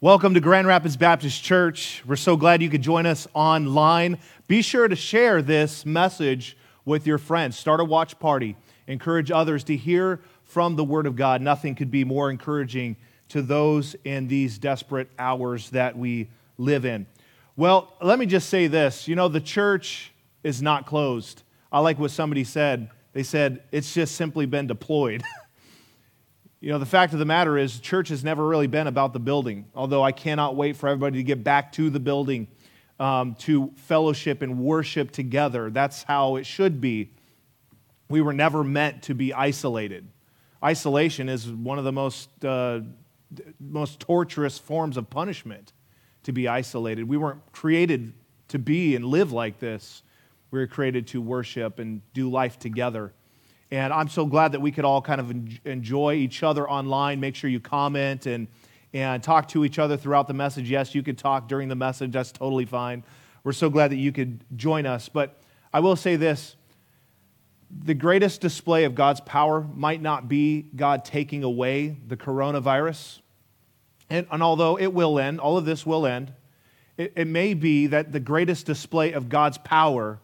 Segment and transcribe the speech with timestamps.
[0.00, 2.04] Welcome to Grand Rapids Baptist Church.
[2.06, 4.18] We're so glad you could join us online.
[4.46, 7.58] Be sure to share this message with your friends.
[7.58, 8.54] Start a watch party.
[8.86, 11.42] Encourage others to hear from the Word of God.
[11.42, 12.94] Nothing could be more encouraging
[13.30, 16.28] to those in these desperate hours that we
[16.58, 17.04] live in.
[17.56, 20.12] Well, let me just say this you know, the church
[20.44, 21.42] is not closed.
[21.72, 22.88] I like what somebody said.
[23.14, 25.24] They said it's just simply been deployed.
[26.60, 29.20] You know, the fact of the matter is, church has never really been about the
[29.20, 32.48] building, although I cannot wait for everybody to get back to the building
[32.98, 35.70] um, to fellowship and worship together.
[35.70, 37.12] That's how it should be.
[38.08, 40.08] We were never meant to be isolated.
[40.64, 42.80] Isolation is one of the most, uh,
[43.60, 45.72] most torturous forms of punishment
[46.24, 47.04] to be isolated.
[47.04, 48.12] We weren't created
[48.48, 50.02] to be and live like this.
[50.50, 53.12] We were created to worship and do life together.
[53.70, 57.20] And I'm so glad that we could all kind of enjoy each other online.
[57.20, 58.48] Make sure you comment and,
[58.94, 60.70] and talk to each other throughout the message.
[60.70, 62.12] Yes, you could talk during the message.
[62.12, 63.04] That's totally fine.
[63.44, 65.10] We're so glad that you could join us.
[65.10, 65.38] But
[65.72, 66.56] I will say this
[67.70, 73.20] the greatest display of God's power might not be God taking away the coronavirus.
[74.08, 76.32] And, and although it will end, all of this will end,
[76.96, 80.18] it, it may be that the greatest display of God's power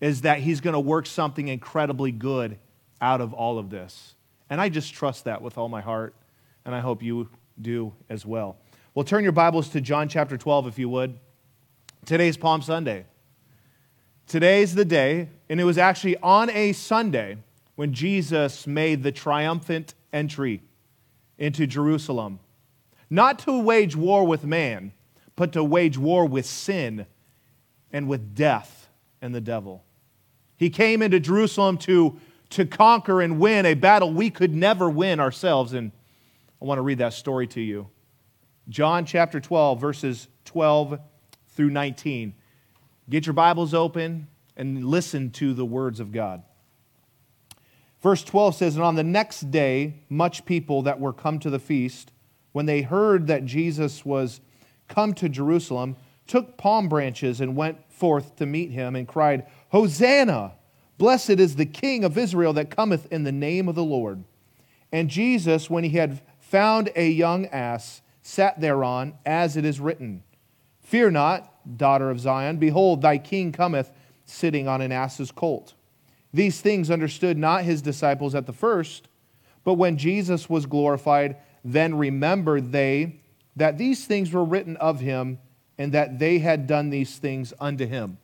[0.00, 2.58] is that He's going to work something incredibly good
[3.00, 4.14] out of all of this.
[4.48, 6.14] And I just trust that with all my heart,
[6.64, 7.28] and I hope you
[7.60, 8.56] do as well.
[8.94, 11.18] Well, turn your Bibles to John chapter 12, if you would.
[12.04, 13.04] Today's Palm Sunday.
[14.26, 17.36] Today's the day, and it was actually on a Sunday
[17.76, 20.62] when Jesus made the triumphant entry
[21.38, 22.40] into Jerusalem.
[23.08, 24.92] Not to wage war with man,
[25.34, 27.06] but to wage war with sin
[27.92, 28.88] and with death
[29.22, 29.84] and the devil.
[30.56, 35.20] He came into Jerusalem to to conquer and win a battle we could never win
[35.20, 35.72] ourselves.
[35.72, 35.92] And
[36.60, 37.88] I want to read that story to you.
[38.68, 41.00] John chapter 12, verses 12
[41.48, 42.34] through 19.
[43.08, 46.42] Get your Bibles open and listen to the words of God.
[48.02, 51.58] Verse 12 says, And on the next day, much people that were come to the
[51.58, 52.12] feast,
[52.52, 54.40] when they heard that Jesus was
[54.88, 55.96] come to Jerusalem,
[56.26, 60.52] took palm branches and went forth to meet him and cried, Hosanna!
[61.00, 64.22] Blessed is the King of Israel that cometh in the name of the Lord.
[64.92, 70.22] And Jesus, when he had found a young ass, sat thereon, as it is written
[70.82, 73.90] Fear not, daughter of Zion, behold, thy king cometh
[74.26, 75.72] sitting on an ass's colt.
[76.34, 79.08] These things understood not his disciples at the first,
[79.64, 83.22] but when Jesus was glorified, then remembered they
[83.56, 85.38] that these things were written of him,
[85.78, 88.18] and that they had done these things unto him.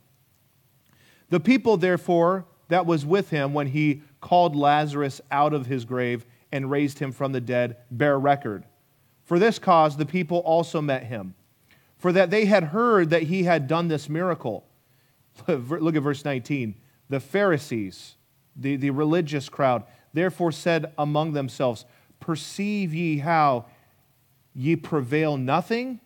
[1.29, 6.25] The people, therefore, that was with him when he called Lazarus out of his grave
[6.51, 8.65] and raised him from the dead bear record.
[9.23, 11.35] For this cause the people also met him,
[11.97, 14.65] for that they had heard that he had done this miracle.
[15.47, 16.75] Look at verse 19.
[17.09, 18.15] The Pharisees,
[18.55, 21.85] the, the religious crowd, therefore said among themselves,
[22.19, 23.65] Perceive ye how
[24.53, 25.99] ye prevail nothing?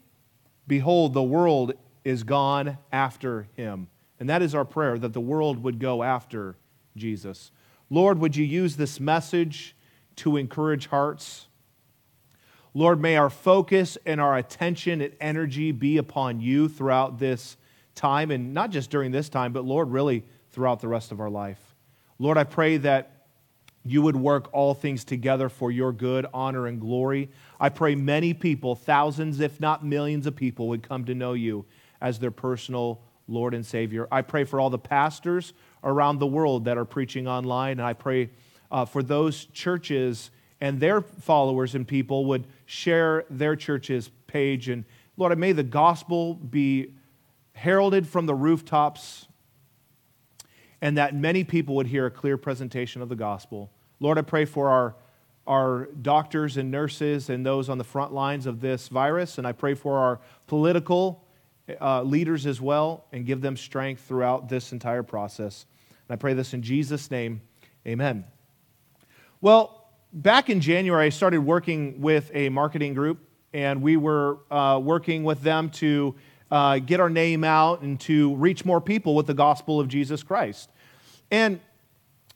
[0.67, 1.73] Behold, the world
[2.03, 3.87] is gone after him.
[4.21, 6.55] And that is our prayer that the world would go after
[6.95, 7.49] Jesus.
[7.89, 9.75] Lord, would you use this message
[10.17, 11.47] to encourage hearts?
[12.75, 17.57] Lord, may our focus and our attention and energy be upon you throughout this
[17.95, 21.31] time, and not just during this time, but Lord, really throughout the rest of our
[21.31, 21.73] life.
[22.19, 23.25] Lord, I pray that
[23.83, 27.31] you would work all things together for your good, honor, and glory.
[27.59, 31.65] I pray many people, thousands, if not millions of people, would come to know you
[31.99, 34.07] as their personal Lord and Savior.
[34.11, 37.93] I pray for all the pastors around the world that are preaching online, and I
[37.93, 38.29] pray
[38.71, 44.69] uh, for those churches and their followers and people would share their church's page.
[44.69, 44.85] And
[45.17, 46.93] Lord, may the gospel be
[47.53, 49.27] heralded from the rooftops
[50.81, 53.71] and that many people would hear a clear presentation of the gospel.
[53.99, 54.95] Lord, I pray for our,
[55.45, 59.51] our doctors and nurses and those on the front lines of this virus, and I
[59.51, 61.23] pray for our political
[61.79, 65.65] uh, leaders as well and give them strength throughout this entire process.
[66.07, 67.41] And I pray this in Jesus' name.
[67.87, 68.25] Amen.
[69.39, 73.19] Well, back in January, I started working with a marketing group,
[73.53, 76.15] and we were uh, working with them to
[76.51, 80.21] uh, get our name out and to reach more people with the gospel of Jesus
[80.21, 80.69] Christ.
[81.31, 81.59] And,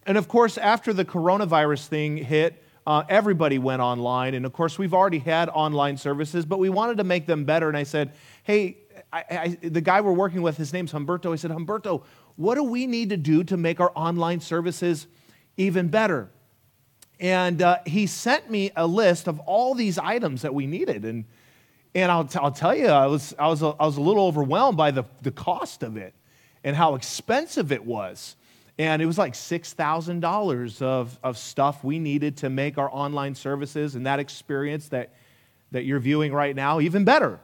[0.05, 4.35] and of course, after the coronavirus thing hit, uh, everybody went online.
[4.35, 7.67] And of course, we've already had online services, but we wanted to make them better.
[7.67, 8.77] And I said, hey,
[9.15, 11.31] I, I, the guy we're working with, his name's Humberto.
[11.31, 12.03] I said, Humberto,
[12.35, 15.07] what do we need to do to make our online services
[15.55, 16.29] even better?
[17.19, 21.05] And uh, he sent me a list of all these items that we needed.
[21.05, 21.23] And,
[21.93, 24.25] And I'll, t- I'll tell you, I was, I, was a, I was a little
[24.25, 26.13] overwhelmed by the, the cost of it
[26.65, 28.35] and how expensive it was.
[28.77, 33.95] And it was like $6,000 of, of stuff we needed to make our online services
[33.95, 35.13] and that experience that,
[35.71, 37.39] that you're viewing right now even better.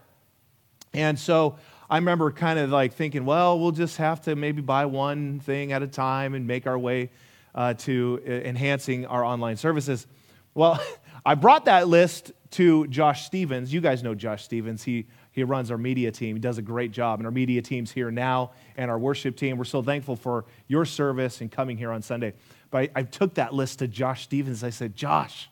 [0.93, 1.57] And so
[1.89, 5.71] I remember kind of like thinking, well, we'll just have to maybe buy one thing
[5.71, 7.09] at a time and make our way
[7.53, 10.07] uh, to uh, enhancing our online services.
[10.53, 10.81] Well,
[11.25, 13.71] I brought that list to Josh Stevens.
[13.73, 14.83] You guys know Josh Stevens.
[14.83, 16.35] He he runs our media team.
[16.35, 17.19] He does a great job.
[17.19, 19.57] And our media team's here now and our worship team.
[19.57, 22.33] We're so thankful for your service and coming here on Sunday.
[22.69, 24.63] But I, I took that list to Josh Stevens.
[24.63, 25.49] I said, Josh,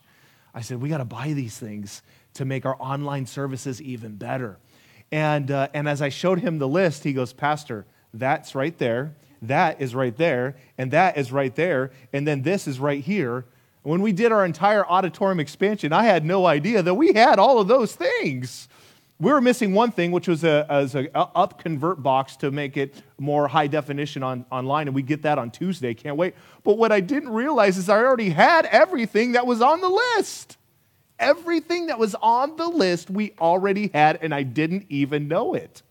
[0.54, 2.02] I said, we got to buy these things
[2.34, 4.58] to make our online services even better.
[5.12, 9.14] And, uh, and as I showed him the list, he goes, Pastor, that's right there,
[9.42, 13.44] that is right there, and that is right there, and then this is right here.
[13.82, 17.58] When we did our entire auditorium expansion, I had no idea that we had all
[17.58, 18.68] of those things
[19.20, 22.78] we were missing one thing, which was a, as a, up convert box to make
[22.78, 25.92] it more high definition on, online, and we get that on Tuesday.
[25.92, 26.34] Can't wait.
[26.64, 30.56] But what I didn't realize is I already had everything that was on the list.
[31.20, 35.82] Everything that was on the list we already had, and I didn't even know it.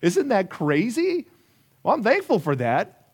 [0.00, 1.26] Isn't that crazy?
[1.82, 3.04] Well, I'm thankful for that.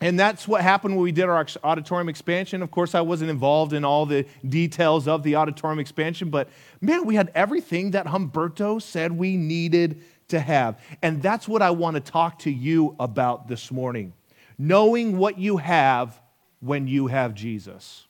[0.00, 2.62] And that's what happened when we did our auditorium expansion.
[2.62, 6.48] Of course, I wasn't involved in all the details of the auditorium expansion, but
[6.80, 10.80] man, we had everything that Humberto said we needed to have.
[11.02, 14.12] And that's what I want to talk to you about this morning.
[14.56, 16.20] Knowing what you have
[16.60, 18.07] when you have Jesus.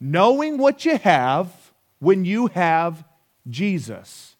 [0.00, 3.04] Knowing what you have when you have
[3.48, 4.36] Jesus.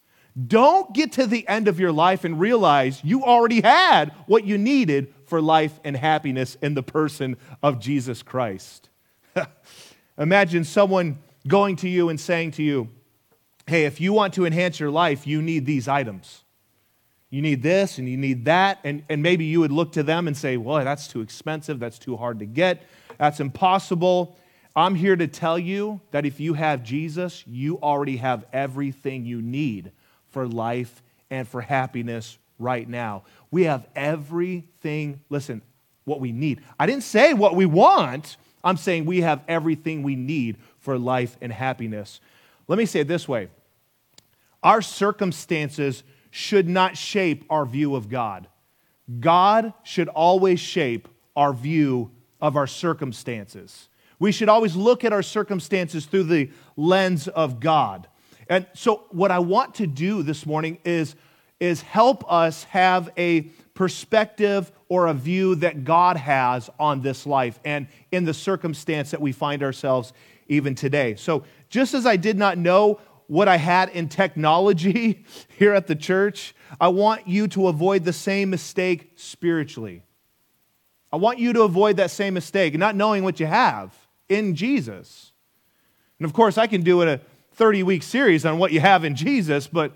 [0.47, 4.59] Don't get to the end of your life and realize you already had what you
[4.59, 8.91] needed for life and happiness in the person of Jesus Christ.
[10.19, 11.19] Imagine someone
[11.49, 12.89] going to you and saying to you,
[13.67, 16.45] Hey, if you want to enhance your life, you need these items.
[17.31, 18.79] You need this and you need that.
[18.85, 21.81] And, and maybe you would look to them and say, Well, that's too expensive.
[21.81, 22.83] That's too hard to get.
[23.19, 24.39] That's impossible.
[24.77, 29.41] I'm here to tell you that if you have Jesus, you already have everything you
[29.41, 29.91] need
[30.29, 33.25] for life and for happiness right now.
[33.51, 35.63] We have everything, listen,
[36.05, 36.61] what we need.
[36.79, 41.37] I didn't say what we want, I'm saying we have everything we need for life
[41.41, 42.21] and happiness.
[42.69, 43.49] Let me say it this way
[44.63, 48.49] our circumstances should not shape our view of God.
[49.21, 53.89] God should always shape our view of our circumstances.
[54.19, 58.09] We should always look at our circumstances through the lens of God.
[58.49, 61.17] And so, what I want to do this morning is
[61.59, 63.43] is help us have a
[63.75, 69.21] perspective or a view that God has on this life and in the circumstance that
[69.21, 70.13] we find ourselves
[70.49, 71.17] even today.
[71.17, 75.25] So, just as I did not know what I had in technology
[75.59, 80.03] here at the church, I want you to avoid the same mistake spiritually.
[81.13, 85.33] I want you to avoid that same mistake, not knowing what you have in Jesus.
[86.19, 87.21] And of course, I can do a
[87.53, 89.93] 30 week series on what you have in Jesus, but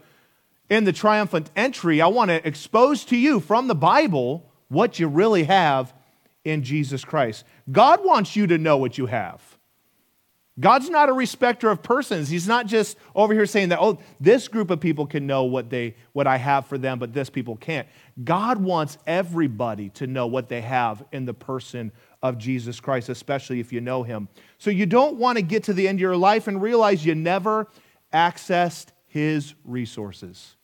[0.68, 5.08] in the triumphant entry, I want to expose to you from the Bible what you
[5.08, 5.92] really have
[6.44, 7.44] in Jesus Christ.
[7.70, 9.42] God wants you to know what you have.
[10.58, 12.28] God's not a respecter of persons.
[12.28, 15.70] He's not just over here saying that, oh, this group of people can know what,
[15.70, 17.88] they, what I have for them, but this people can't.
[18.22, 23.60] God wants everybody to know what they have in the person of Jesus Christ, especially
[23.60, 24.28] if you know him.
[24.58, 27.14] So you don't want to get to the end of your life and realize you
[27.14, 27.68] never
[28.12, 30.56] accessed his resources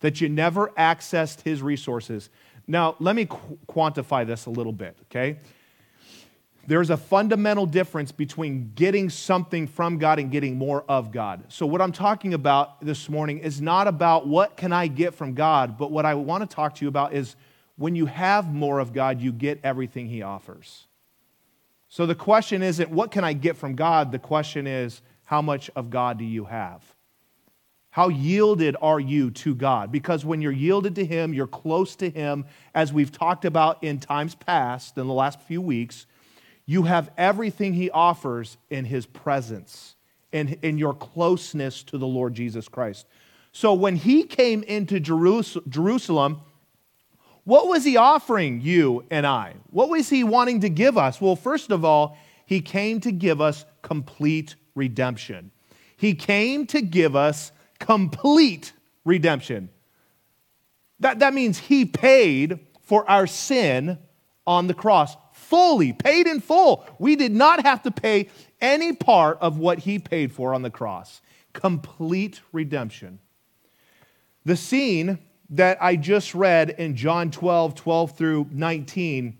[0.00, 2.30] that you never accessed his resources.
[2.66, 5.38] Now, let me qu- quantify this a little bit, okay?
[6.66, 11.44] There's a fundamental difference between getting something from God and getting more of God.
[11.48, 15.32] So, what I'm talking about this morning is not about what can I get from
[15.32, 17.36] God, but what I want to talk to you about is
[17.76, 20.87] when you have more of God, you get everything He offers.
[21.88, 24.12] So, the question isn't what can I get from God?
[24.12, 26.82] The question is how much of God do you have?
[27.90, 29.90] How yielded are you to God?
[29.90, 33.98] Because when you're yielded to Him, you're close to Him, as we've talked about in
[33.98, 36.06] times past, in the last few weeks,
[36.66, 39.96] you have everything He offers in His presence,
[40.32, 43.06] in, in your closeness to the Lord Jesus Christ.
[43.52, 46.42] So when He came into Jerusalem,
[47.48, 49.54] what was He offering you and I?
[49.70, 51.18] What was He wanting to give us?
[51.18, 55.50] Well, first of all, He came to give us complete redemption.
[55.96, 58.74] He came to give us complete
[59.06, 59.70] redemption.
[61.00, 63.98] That, that means he paid for our sin
[64.46, 66.84] on the cross, fully, paid in full.
[66.98, 68.28] We did not have to pay
[68.60, 71.22] any part of what he paid for on the cross.
[71.54, 73.20] Complete redemption.
[74.44, 75.18] The scene
[75.50, 79.36] that I just read in John 12, 12 through 19,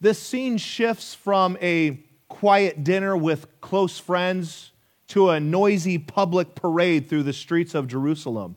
[0.00, 4.72] this scene shifts from a quiet dinner with close friends
[5.08, 8.56] to a noisy public parade through the streets of Jerusalem.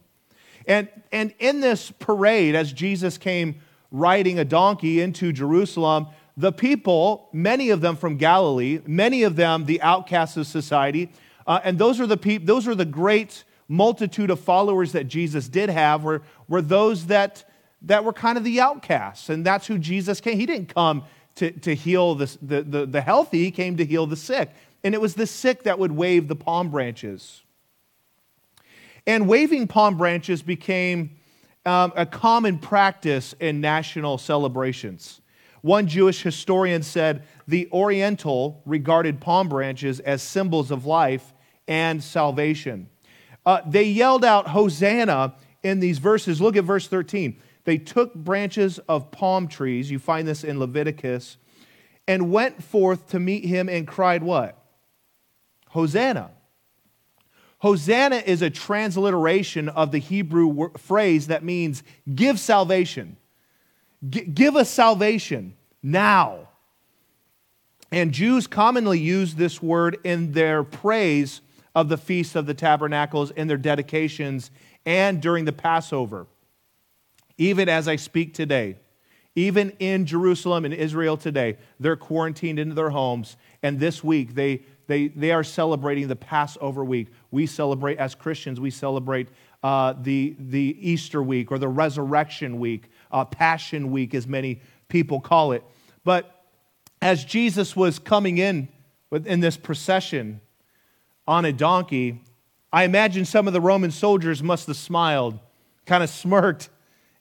[0.67, 3.55] And, and in this parade, as Jesus came
[3.91, 9.65] riding a donkey into Jerusalem, the people, many of them from Galilee, many of them
[9.65, 11.11] the outcasts of society,
[11.45, 15.47] uh, and those are the people, those are the great multitude of followers that Jesus
[15.47, 17.49] did have, were, were those that,
[17.81, 19.29] that were kind of the outcasts.
[19.29, 20.37] And that's who Jesus came.
[20.37, 21.03] He didn't come
[21.35, 24.51] to, to heal the, the, the, the healthy, he came to heal the sick.
[24.83, 27.41] And it was the sick that would wave the palm branches.
[29.07, 31.17] And waving palm branches became
[31.65, 35.21] um, a common practice in national celebrations.
[35.61, 41.33] One Jewish historian said the Oriental regarded palm branches as symbols of life
[41.67, 42.89] and salvation.
[43.45, 46.41] Uh, they yelled out, Hosanna, in these verses.
[46.41, 47.39] Look at verse 13.
[47.65, 51.37] They took branches of palm trees, you find this in Leviticus,
[52.07, 54.57] and went forth to meet him and cried, What?
[55.69, 56.31] Hosanna.
[57.59, 61.81] Hosanna is a transliteration of the Hebrew phrase that means
[62.13, 63.15] give salvation.
[64.09, 66.49] G- give us salvation now.
[67.89, 71.39] And Jews commonly use this word in their praise
[71.75, 74.51] of the Feast of the Tabernacles, in their dedications,
[74.85, 76.27] and during the Passover.
[77.37, 78.77] Even as I speak today,
[79.35, 84.61] even in Jerusalem and Israel today, they're quarantined into their homes, and this week they
[84.87, 87.07] they, they are celebrating the Passover week.
[87.31, 89.29] We celebrate, as Christians, we celebrate
[89.63, 95.21] uh, the, the Easter week or the Resurrection week, uh, Passion week, as many people
[95.21, 95.63] call it.
[96.03, 96.43] But
[97.01, 98.67] as Jesus was coming in
[99.25, 100.41] in this procession
[101.27, 102.21] on a donkey,
[102.71, 105.39] I imagine some of the Roman soldiers must have smiled,
[105.85, 106.69] kind of smirked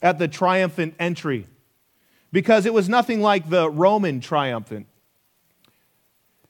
[0.00, 1.46] at the triumphant entry,
[2.32, 4.86] because it was nothing like the Roman triumphant.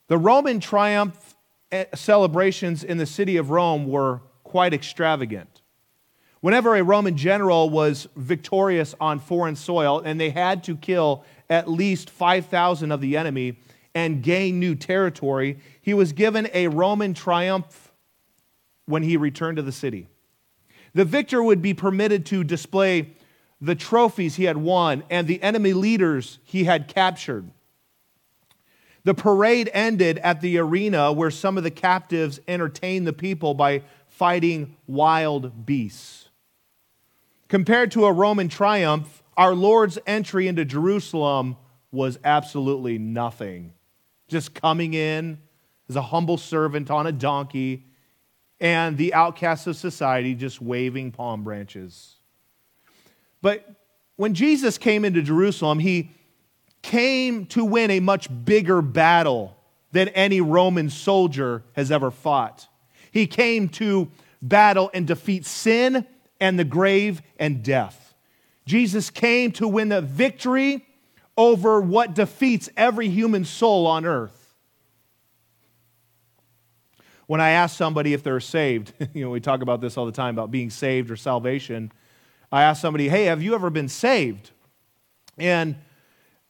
[0.08, 1.34] The Roman triumph
[1.70, 5.62] eh, celebrations in the city of Rome were quite extravagant.
[6.40, 11.70] Whenever a Roman general was victorious on foreign soil and they had to kill at
[11.70, 13.58] least 5,000 of the enemy
[13.94, 17.92] and gain new territory, he was given a Roman triumph
[18.86, 20.08] when he returned to the city.
[20.94, 23.14] The victor would be permitted to display
[23.60, 27.50] the trophies he had won and the enemy leaders he had captured.
[29.04, 33.82] The parade ended at the arena where some of the captives entertained the people by
[34.06, 36.28] fighting wild beasts.
[37.48, 41.56] Compared to a Roman triumph, our Lord's entry into Jerusalem
[41.90, 43.72] was absolutely nothing.
[44.32, 45.38] Just coming in
[45.90, 47.84] as a humble servant on a donkey,
[48.60, 52.16] and the outcasts of society just waving palm branches.
[53.42, 53.68] But
[54.16, 56.12] when Jesus came into Jerusalem, he
[56.80, 59.54] came to win a much bigger battle
[59.90, 62.66] than any Roman soldier has ever fought.
[63.10, 64.10] He came to
[64.40, 66.06] battle and defeat sin
[66.40, 68.14] and the grave and death.
[68.64, 70.86] Jesus came to win the victory
[71.36, 74.54] over what defeats every human soul on earth.
[77.26, 80.12] When I ask somebody if they're saved, you know, we talk about this all the
[80.12, 81.92] time about being saved or salvation.
[82.50, 84.50] I ask somebody, hey, have you ever been saved?
[85.38, 85.76] And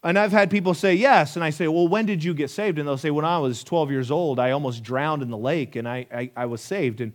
[0.05, 2.79] and I've had people say yes, and I say, Well, when did you get saved?
[2.79, 5.77] And they'll say, When I was 12 years old, I almost drowned in the lake
[5.77, 7.01] and I, I, I, was saved.
[7.01, 7.12] And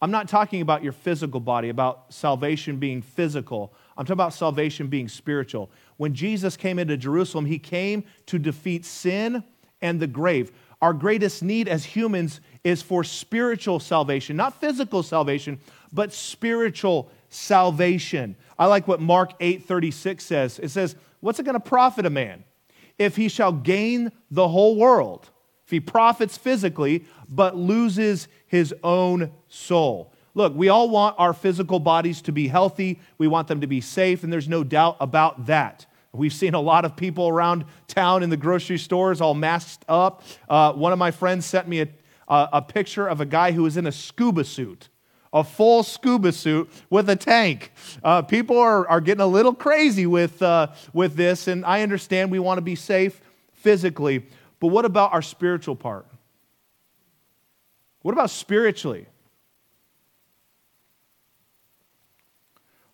[0.00, 3.74] I'm not talking about your physical body, about salvation being physical.
[3.96, 5.70] I'm talking about salvation being spiritual.
[6.00, 9.44] When Jesus came into Jerusalem, he came to defeat sin
[9.82, 10.50] and the grave.
[10.80, 15.58] Our greatest need as humans is for spiritual salvation, not physical salvation,
[15.92, 18.34] but spiritual salvation.
[18.58, 20.58] I like what Mark 8:36 says.
[20.58, 22.44] It says, What's it going to profit a man
[22.98, 25.28] if he shall gain the whole world?
[25.66, 30.14] If he profits physically, but loses his own soul.
[30.32, 33.00] Look, we all want our physical bodies to be healthy.
[33.18, 35.84] We want them to be safe, and there's no doubt about that.
[36.12, 40.22] We've seen a lot of people around town in the grocery stores all masked up.
[40.48, 41.88] Uh, one of my friends sent me a,
[42.28, 44.88] a, a picture of a guy who was in a scuba suit
[45.32, 47.72] a full scuba suit with a tank.
[48.02, 52.30] Uh, people are, are getting a little crazy with, uh, with this, and I understand
[52.30, 53.20] we want to be safe
[53.52, 54.26] physically,
[54.58, 56.06] but what about our spiritual part?
[58.02, 59.06] What about spiritually?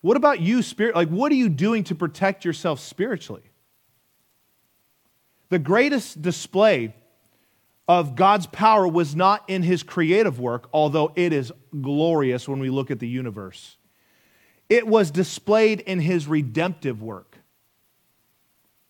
[0.07, 0.95] What about you, spirit?
[0.95, 3.43] Like, what are you doing to protect yourself spiritually?
[5.49, 6.95] The greatest display
[7.89, 12.69] of God's power was not in his creative work, although it is glorious when we
[12.69, 13.75] look at the universe.
[14.69, 17.39] it was displayed in his redemptive work.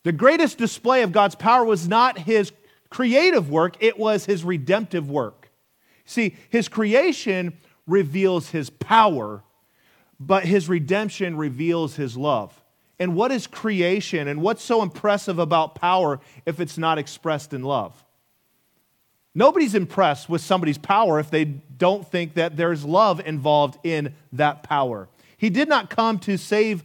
[0.04, 2.52] The greatest display of God's power was not his
[2.92, 5.50] creative work, it was his redemptive work.
[6.06, 7.58] See, his creation
[7.88, 9.44] reveals his power,
[10.20, 12.64] but his redemption reveals his love.
[13.00, 17.62] And what is creation and what's so impressive about power if it's not expressed in
[17.62, 18.04] love?
[19.36, 24.64] Nobody's impressed with somebody's power if they don't think that there's love involved in that
[24.64, 25.10] power.
[25.38, 26.84] He did not come to save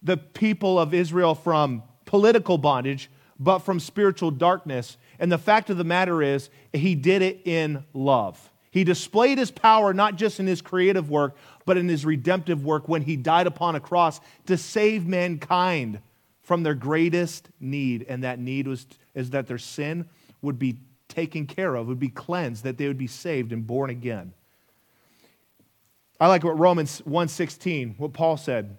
[0.00, 4.96] the people of Israel from political bondage, but from spiritual darkness.
[5.18, 8.52] And the fact of the matter is, he did it in love.
[8.70, 12.88] He displayed his power not just in his creative work, but in his redemptive work
[12.88, 16.00] when he died upon a cross to save mankind
[16.42, 18.04] from their greatest need.
[18.08, 20.08] And that need was is that their sin
[20.42, 23.90] would be taken care of, would be cleansed, that they would be saved and born
[23.90, 24.32] again.
[26.20, 28.76] I like what Romans 1:16, what Paul said.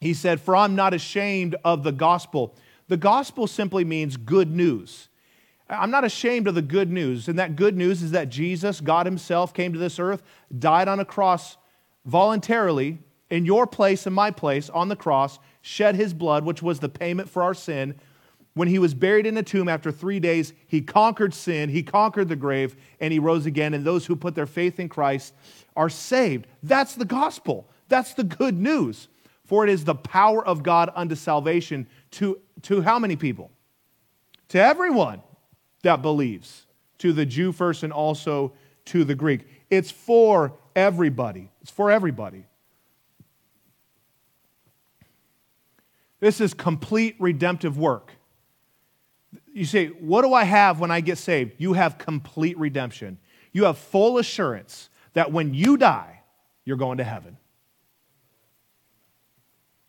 [0.00, 2.56] He said, "For I'm not ashamed of the gospel."
[2.88, 5.08] The gospel simply means good news.
[5.68, 7.28] I'm not ashamed of the good news.
[7.28, 10.22] And that good news is that Jesus, God Himself, came to this earth,
[10.58, 11.56] died on a cross
[12.04, 12.98] voluntarily
[13.30, 16.88] in your place and my place on the cross, shed His blood, which was the
[16.88, 17.94] payment for our sin.
[18.52, 22.28] When He was buried in a tomb after three days, He conquered sin, He conquered
[22.28, 23.72] the grave, and He rose again.
[23.72, 25.32] And those who put their faith in Christ
[25.74, 26.46] are saved.
[26.62, 27.70] That's the gospel.
[27.88, 29.08] That's the good news.
[29.46, 33.50] For it is the power of God unto salvation to, to how many people?
[34.48, 35.22] To everyone
[35.84, 36.66] that believes,
[36.98, 38.52] to the Jew first and also
[38.86, 39.46] to the Greek.
[39.70, 41.50] It's for everybody.
[41.62, 42.44] It's for everybody.
[46.20, 48.12] This is complete redemptive work.
[49.52, 51.52] You say, What do I have when I get saved?
[51.58, 53.18] You have complete redemption.
[53.52, 56.22] You have full assurance that when you die,
[56.64, 57.36] you're going to heaven.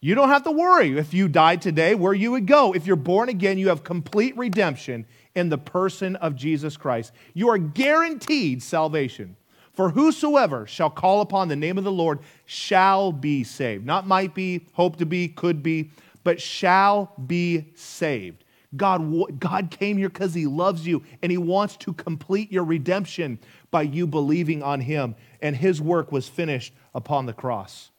[0.02, 2.74] You don't have to worry if you died today where you would go.
[2.74, 7.12] If you're born again, you have complete redemption in the person of Jesus Christ.
[7.34, 9.36] You are guaranteed salvation.
[9.74, 13.86] For whosoever shall call upon the name of the Lord shall be saved.
[13.86, 15.92] Not might be, hope to be, could be,
[16.24, 18.46] but shall be saved.
[18.78, 23.38] God, God came here because He loves you and He wants to complete your redemption
[23.70, 25.16] by you believing on Him.
[25.42, 27.92] And His work was finished upon the cross.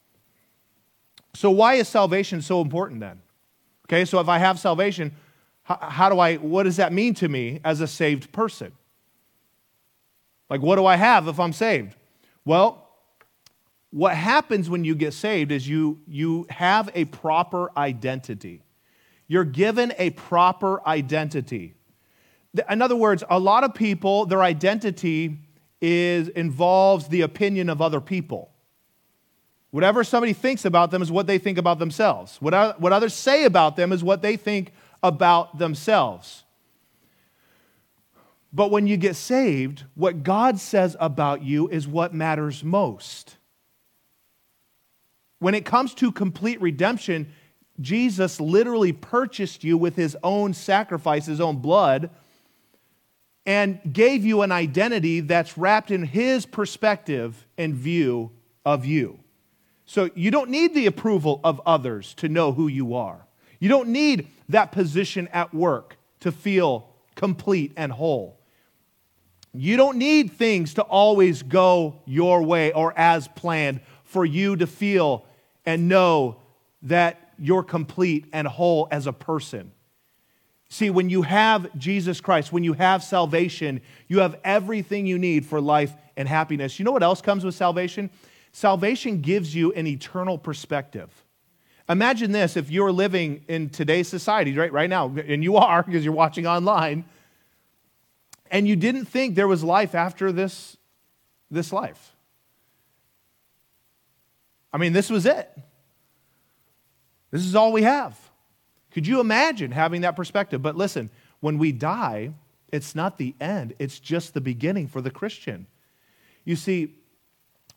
[1.35, 3.20] So, why is salvation so important then?
[3.87, 5.14] Okay, so if I have salvation,
[5.66, 8.70] how, how do I, what does that mean to me as a saved person?
[10.48, 11.96] Like, what do I have if I'm saved?
[12.44, 12.88] Well,
[13.90, 18.62] what happens when you get saved is you, you have a proper identity.
[19.26, 21.74] You're given a proper identity.
[22.70, 25.40] In other words, a lot of people, their identity
[25.81, 28.52] is, involves the opinion of other people.
[29.72, 32.40] Whatever somebody thinks about them is what they think about themselves.
[32.40, 36.44] What, what others say about them is what they think about themselves.
[38.52, 43.37] But when you get saved, what God says about you is what matters most.
[45.38, 47.32] When it comes to complete redemption,
[47.80, 52.11] Jesus literally purchased you with his own sacrifice, his own blood,
[53.44, 58.30] and gave you an identity that's wrapped in his perspective and view
[58.64, 59.20] of you.
[59.85, 63.26] So you don't need the approval of others to know who you are.
[63.61, 68.38] You don't need that position at work to feel complete and whole.
[69.52, 74.66] You don't need things to always go your way or as planned for you to
[74.66, 75.24] feel
[75.64, 76.37] and know
[76.82, 79.72] that you're complete and whole as a person.
[80.68, 85.46] See, when you have Jesus Christ, when you have salvation, you have everything you need
[85.46, 86.78] for life and happiness.
[86.78, 88.11] You know what else comes with salvation?
[88.52, 91.26] Salvation gives you an eternal perspective.
[91.88, 96.05] Imagine this if you're living in today's society, right, right now, and you are because
[96.05, 97.05] you're watching online,
[98.51, 100.77] and you didn't think there was life after this,
[101.51, 102.12] this life.
[104.72, 105.51] I mean, this was it.
[107.31, 108.16] This is all we have.
[108.90, 110.62] Could you imagine having that perspective?
[110.62, 112.31] But listen, when we die,
[112.72, 115.66] it's not the end, it's just the beginning for the Christian.
[116.44, 116.94] You see,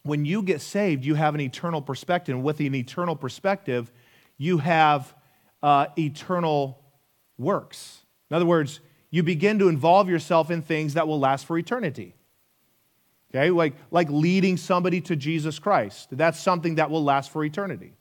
[0.09, 2.35] when you get saved, you have an eternal perspective.
[2.35, 3.91] And with an eternal perspective,
[4.37, 5.13] you have
[5.63, 6.81] uh, eternal
[7.37, 7.99] works.
[8.29, 8.79] In other words,
[9.11, 12.15] you begin to involve yourself in things that will last for eternity.
[13.33, 16.09] Okay, like, like leading somebody to Jesus Christ.
[16.11, 17.93] That's something that will last for eternity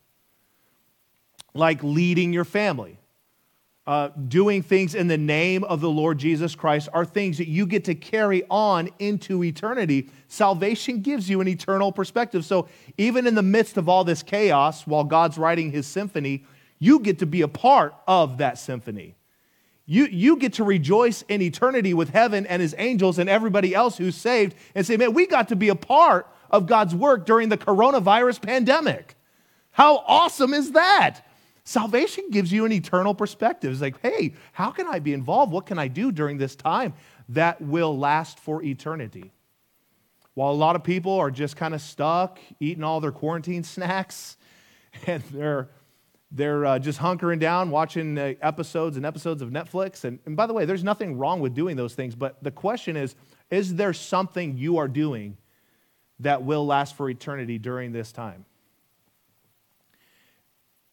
[1.55, 2.98] like leading your family.
[3.89, 7.65] Uh, doing things in the name of the Lord Jesus Christ are things that you
[7.65, 10.11] get to carry on into eternity.
[10.29, 12.45] Salvation gives you an eternal perspective.
[12.45, 16.45] So, even in the midst of all this chaos, while God's writing his symphony,
[16.79, 19.15] you get to be a part of that symphony.
[19.87, 23.97] You, you get to rejoice in eternity with heaven and his angels and everybody else
[23.97, 27.49] who's saved and say, man, we got to be a part of God's work during
[27.49, 29.17] the coronavirus pandemic.
[29.71, 31.23] How awesome is that?
[31.69, 33.71] Salvation gives you an eternal perspective.
[33.71, 35.53] It's like, hey, how can I be involved?
[35.53, 36.95] What can I do during this time
[37.29, 39.33] that will last for eternity?
[40.33, 44.39] While a lot of people are just kind of stuck eating all their quarantine snacks
[45.07, 45.69] and they're,
[46.31, 50.05] they're uh, just hunkering down watching uh, episodes and episodes of Netflix.
[50.05, 52.97] And, and by the way, there's nothing wrong with doing those things, but the question
[52.97, 53.15] is
[53.51, 55.37] is there something you are doing
[56.21, 58.47] that will last for eternity during this time?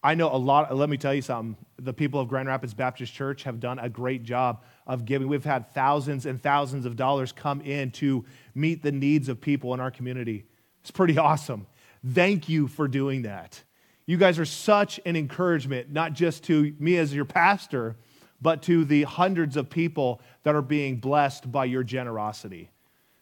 [0.05, 1.57] I know a lot, let me tell you something.
[1.79, 5.27] The people of Grand Rapids Baptist Church have done a great job of giving.
[5.27, 9.73] We've had thousands and thousands of dollars come in to meet the needs of people
[9.73, 10.45] in our community.
[10.81, 11.65] It's pretty awesome.
[12.07, 13.63] Thank you for doing that.
[14.05, 17.95] You guys are such an encouragement, not just to me as your pastor,
[18.39, 22.69] but to the hundreds of people that are being blessed by your generosity.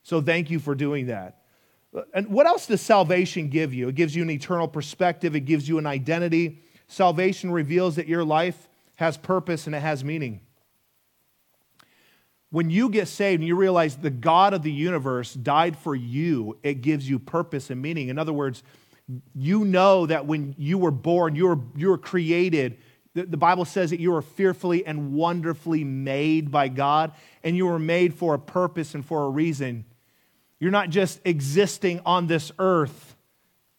[0.01, 1.43] So thank you for doing that.
[2.13, 3.87] And what else does salvation give you?
[3.87, 6.59] It gives you an eternal perspective, it gives you an identity
[6.93, 10.41] salvation reveals that your life has purpose and it has meaning.
[12.51, 16.57] When you get saved and you realize the God of the universe died for you,
[16.61, 18.09] it gives you purpose and meaning.
[18.09, 18.61] In other words,
[19.33, 22.77] you know that when you were born, you were, you were created.
[23.15, 27.65] The, the Bible says that you were fearfully and wonderfully made by God, and you
[27.65, 29.85] were made for a purpose and for a reason.
[30.59, 33.15] You're not just existing on this earth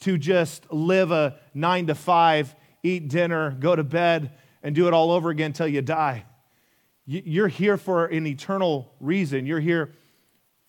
[0.01, 4.31] to just live a nine to five eat dinner, go to bed,
[4.63, 6.25] and do it all over again until you die.
[7.07, 9.45] You're here for an eternal reason.
[9.45, 9.93] You're here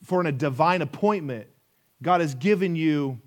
[0.03, 1.47] for a divine appointment.
[2.01, 3.21] God has given you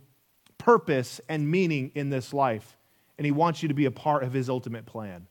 [0.58, 2.76] purpose and meaning in this life,
[3.16, 5.26] and He wants you to be a part of His ultimate plan.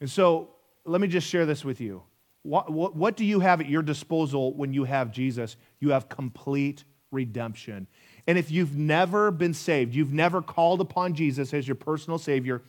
[0.00, 0.50] And so,
[0.84, 2.02] let me just share this with you.
[2.42, 5.56] What, what, what do you have at your disposal when you have Jesus?
[5.80, 7.86] You have complete redemption.
[8.28, 12.62] And if you've never been saved, you've never called upon Jesus as your personal Savior,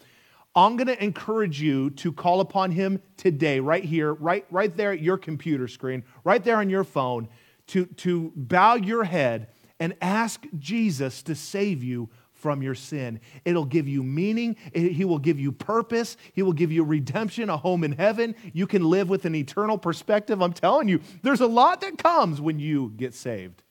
[0.56, 4.94] I'm going to encourage you to call upon Him today, right here, right, right there
[4.94, 7.28] at your computer screen, right there on your phone,
[7.68, 9.50] to, to bow your head
[9.82, 13.20] and ask Jesus to save you from your sin.
[13.44, 14.56] It'll give you meaning.
[14.74, 16.16] He will give you purpose.
[16.34, 18.34] He will give you redemption, a home in heaven.
[18.54, 20.42] You can live with an eternal perspective.
[20.42, 23.62] I'm telling you, there's a lot that comes when you get saved.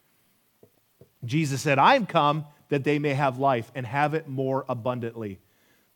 [1.25, 5.41] Jesus said, I am come that they may have life and have it more abundantly.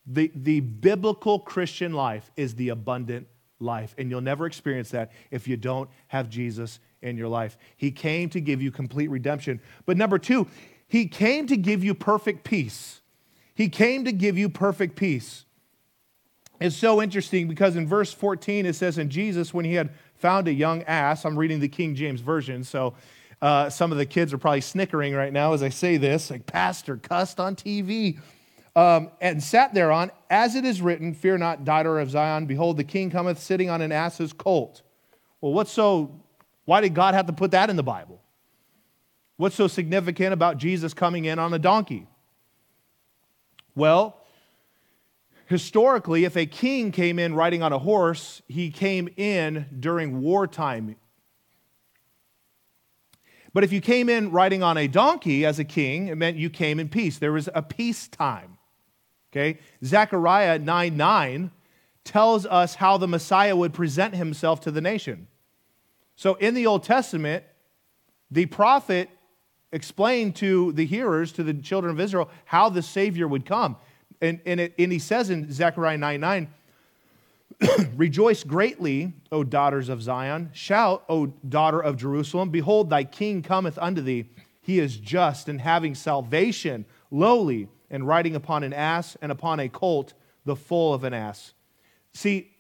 [0.07, 3.29] The, the biblical Christian life is the abundant
[3.61, 7.57] life, and you'll never experience that if you don't have Jesus in your life.
[7.77, 9.61] He came to give you complete redemption.
[9.87, 10.49] But number two,
[10.89, 13.01] He came to give you perfect peace.
[13.55, 15.45] He came to give you perfect peace.
[16.61, 20.47] It's so interesting because in verse 14 it says, And Jesus, when he had found
[20.47, 22.95] a young ass, I'm reading the King James Version, so
[23.43, 26.47] uh, some of the kids are probably snickering right now as I say this, like,
[26.47, 28.19] Pastor cussed on TV.
[28.75, 32.85] Um, and sat thereon, as it is written, Fear not, daughter of Zion, behold, the
[32.85, 34.81] king cometh sitting on an ass's colt.
[35.43, 36.23] Well, what's so,
[36.65, 38.23] why did God have to put that in the Bible?
[39.37, 42.07] What's so significant about Jesus coming in on a donkey?
[43.75, 44.17] Well,
[45.47, 50.97] historically, if a king came in riding on a horse, he came in during wartime.
[53.55, 56.49] But if you came in riding on a donkey as a king, it meant you
[56.49, 57.19] came in peace.
[57.19, 58.59] There was a peace time.
[59.33, 59.59] Okay?
[59.85, 61.51] Zechariah 9 9
[62.05, 65.29] tells us how the Messiah would present himself to the nation.
[66.17, 67.45] So in the Old Testament,
[68.31, 69.09] the prophet
[69.73, 73.77] explained to the hearers, to the children of Israel, how the Savior would come.
[74.21, 76.49] And, and, it, and he says in Zechariah 9 9,
[77.97, 80.51] Rejoice greatly, O daughters of Zion.
[80.53, 82.51] Shout, O daughter of Jerusalem.
[82.51, 84.27] Behold, thy king cometh unto thee.
[84.61, 89.69] He is just and having salvation, lowly, and riding upon an ass and upon a
[89.69, 91.53] colt, the foal of an ass.
[92.15, 92.51] See,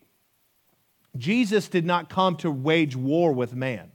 [1.17, 3.93] Jesus did not come to wage war with man.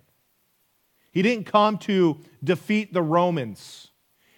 [1.12, 3.89] He didn't come to defeat the Romans.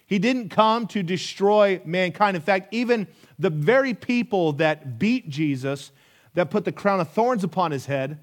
[0.06, 2.36] He didn't come to destroy mankind.
[2.36, 3.06] In fact, even
[3.38, 5.92] the very people that beat Jesus
[6.34, 8.18] that put the crown of thorns upon his head,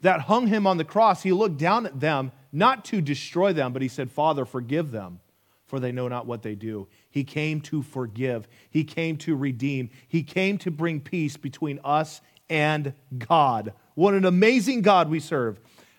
[0.00, 3.72] that hung him on the cross, he looked down at them, not to destroy them,
[3.72, 5.20] but he said, Father, forgive them,
[5.66, 6.88] for they know not what they do.
[7.10, 12.20] He came to forgive, he came to redeem, he came to bring peace between us
[12.50, 13.72] and God.
[13.94, 15.58] What an amazing God we serve.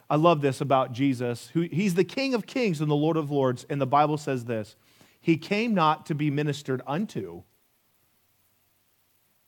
[0.10, 1.50] I love this about Jesus.
[1.54, 3.65] He's the King of kings and the Lord of lords.
[3.69, 4.76] And the Bible says this
[5.19, 7.43] He came not to be ministered unto.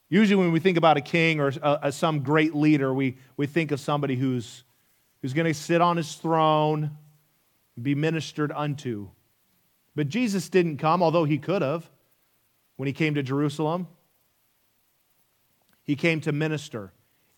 [0.09, 3.45] Usually, when we think about a king or a, a, some great leader, we, we
[3.45, 4.63] think of somebody who's,
[5.21, 6.91] who's going to sit on his throne,
[7.75, 9.09] and be ministered unto.
[9.95, 11.89] But Jesus didn't come, although he could have,
[12.77, 13.87] when he came to Jerusalem.
[15.83, 16.91] He came to minister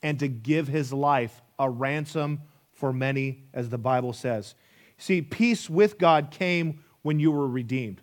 [0.04, 2.42] and to give his life a ransom
[2.74, 4.56] for many, as the Bible says.
[4.98, 8.02] See, peace with God came when you were redeemed.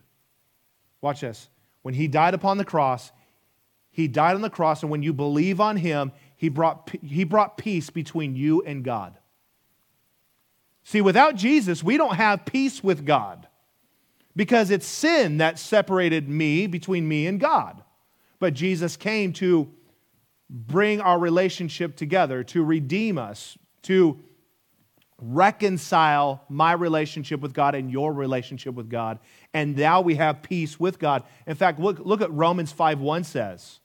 [1.00, 1.48] Watch this.
[1.82, 3.12] When he died upon the cross,
[3.96, 7.56] he died on the cross, and when you believe on him, he brought, he brought
[7.56, 9.16] peace between you and God.
[10.84, 13.48] See, without Jesus, we don't have peace with God
[14.36, 17.82] because it's sin that separated me between me and God.
[18.38, 19.72] But Jesus came to
[20.50, 24.20] bring our relationship together, to redeem us, to
[25.22, 29.20] reconcile my relationship with God and your relationship with God.
[29.54, 31.22] And now we have peace with God.
[31.46, 33.80] In fact, look, look at Romans 5 1 says,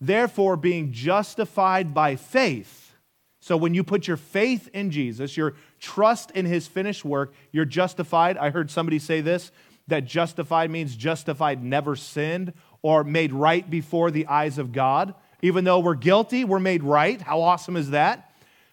[0.00, 2.94] Therefore, being justified by faith.
[3.40, 7.64] So when you put your faith in Jesus, your trust in his finished work, you're
[7.64, 8.36] justified.
[8.36, 9.50] I heard somebody say this
[9.88, 15.14] that justified means justified, never sinned, or made right before the eyes of God.
[15.42, 17.20] Even though we're guilty, we're made right.
[17.20, 18.32] How awesome is that?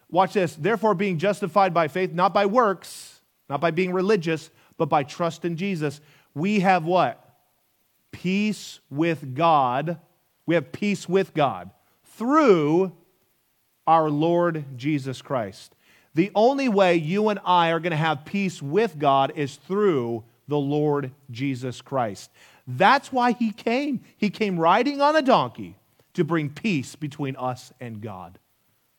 [0.09, 0.55] Watch this.
[0.55, 5.43] Therefore, being justified by faith, not by works, not by being religious, but by trust
[5.43, 6.01] in Jesus,
[6.33, 7.23] we have what?
[8.11, 9.99] Peace with God.
[10.47, 11.69] We have peace with God
[12.15, 12.93] through
[13.85, 15.75] our Lord Jesus Christ.
[16.15, 20.23] The only way you and I are going to have peace with God is through
[20.47, 22.31] the Lord Jesus Christ.
[22.65, 24.01] That's why he came.
[24.17, 25.75] He came riding on a donkey
[26.13, 28.39] to bring peace between us and God.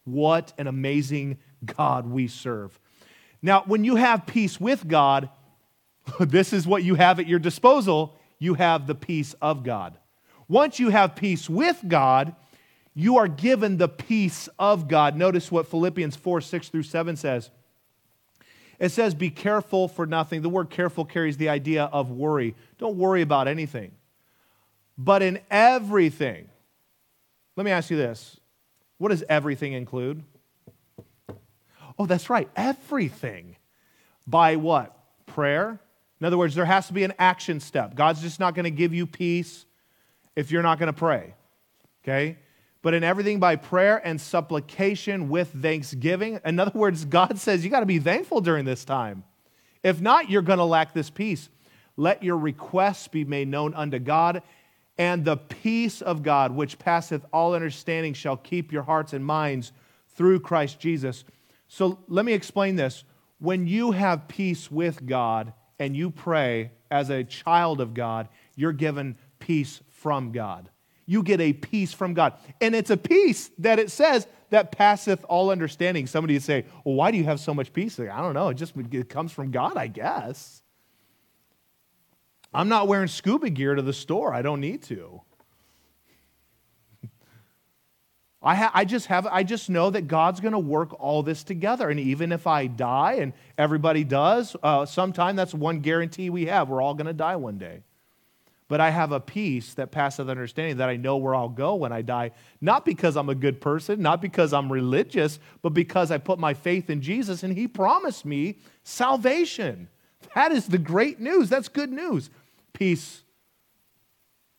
[0.04, 2.78] What an amazing God we serve.
[3.42, 5.28] Now, when you have peace with God,
[6.20, 8.16] this is what you have at your disposal.
[8.38, 9.98] You have the peace of God.
[10.48, 12.34] Once you have peace with God,
[12.94, 15.14] you are given the peace of God.
[15.14, 17.50] Notice what Philippians 4 6 through 7 says.
[18.78, 20.42] It says, Be careful for nothing.
[20.42, 22.54] The word careful carries the idea of worry.
[22.78, 23.92] Don't worry about anything.
[24.96, 26.48] But in everything,
[27.56, 28.40] let me ask you this
[28.98, 30.24] what does everything include?
[31.98, 33.56] Oh, that's right, everything.
[34.26, 34.96] By what?
[35.26, 35.80] Prayer.
[36.20, 37.94] In other words, there has to be an action step.
[37.94, 39.66] God's just not going to give you peace
[40.38, 41.34] if you're not going to pray.
[42.04, 42.38] Okay?
[42.82, 46.40] but in everything by prayer and supplication with thanksgiving.
[46.44, 49.24] In other words, God says you got to be thankful during this time.
[49.82, 51.48] If not, you're going to lack this peace.
[51.96, 54.42] Let your requests be made known unto God,
[54.96, 59.72] and the peace of God, which passeth all understanding, shall keep your hearts and minds
[60.14, 61.24] through Christ Jesus.
[61.68, 63.04] So let me explain this.
[63.38, 68.72] When you have peace with God and you pray as a child of God, you're
[68.72, 70.70] given peace from God
[71.08, 72.34] you get a peace from God.
[72.60, 76.06] And it's a peace that it says that passeth all understanding.
[76.06, 77.98] Somebody would say, Well, why do you have so much peace?
[77.98, 78.50] Like, I don't know.
[78.50, 80.62] It just it comes from God, I guess.
[82.52, 84.34] I'm not wearing scuba gear to the store.
[84.34, 85.22] I don't need to.
[88.42, 91.42] I, ha- I just have I just know that God's going to work all this
[91.42, 96.44] together, and even if I die, and everybody does, uh, sometime that's one guarantee we
[96.46, 97.82] have: we're all going to die one day
[98.68, 101.92] but I have a peace that passeth understanding that I know where I'll go when
[101.92, 106.18] I die, not because I'm a good person, not because I'm religious, but because I
[106.18, 109.88] put my faith in Jesus and He promised me salvation.
[110.34, 111.48] That is the great news.
[111.48, 112.28] That's good news.
[112.74, 113.22] Peace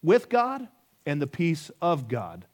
[0.01, 0.67] with God
[1.05, 2.45] and the peace of God.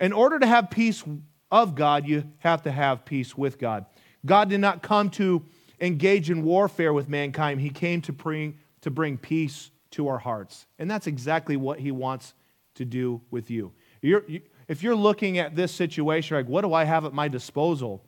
[0.00, 1.04] In order to have peace
[1.50, 3.84] of God, you have to have peace with God.
[4.24, 5.44] God did not come to
[5.80, 10.66] engage in warfare with mankind, He came to bring, to bring peace to our hearts.
[10.78, 12.34] And that's exactly what he wants
[12.74, 13.72] to do with you.
[14.02, 17.28] You're, you, if you're looking at this situation, like, what do I have at my
[17.28, 18.04] disposal?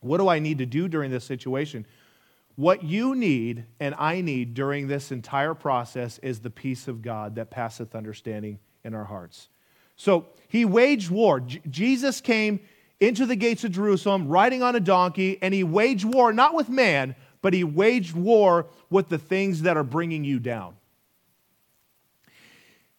[0.00, 1.86] What do I need to do during this situation?
[2.56, 7.36] What you need and I need during this entire process is the peace of God
[7.36, 9.48] that passeth understanding in our hearts.
[9.96, 11.40] So he waged war.
[11.40, 12.60] J- Jesus came
[12.98, 16.68] into the gates of Jerusalem riding on a donkey, and he waged war not with
[16.68, 20.74] man, but he waged war with the things that are bringing you down.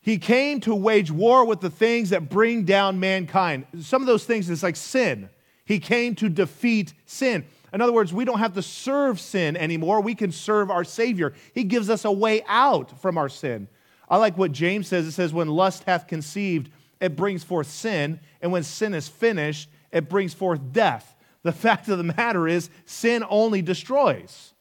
[0.02, 3.66] He came to wage war with the things that bring down mankind.
[3.82, 5.30] Some of those things is like sin.
[5.66, 7.46] He came to defeat sin.
[7.74, 10.02] In other words, we don't have to serve sin anymore.
[10.02, 11.34] We can serve our Savior.
[11.54, 13.68] He gives us a way out from our sin.
[14.10, 15.06] I like what James says.
[15.06, 18.20] It says, When lust hath conceived, it brings forth sin.
[18.42, 21.16] And when sin is finished, it brings forth death.
[21.44, 24.54] The fact of the matter is, sin only destroys.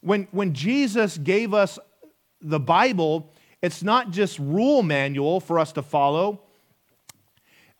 [0.00, 1.78] When, when Jesus gave us
[2.42, 3.32] the Bible,
[3.64, 6.42] it's not just rule manual for us to follow.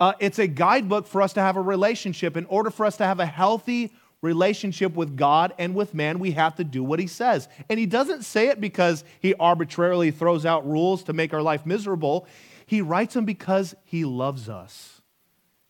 [0.01, 2.39] Uh, it's a guidebook for us to have a relationship.
[2.39, 3.93] In order for us to have a healthy
[4.23, 7.51] relationship with God and with man, we have to do what he says.
[7.69, 11.67] And he doesn't say it because he arbitrarily throws out rules to make our life
[11.67, 12.27] miserable.
[12.65, 15.03] He writes them because he loves us,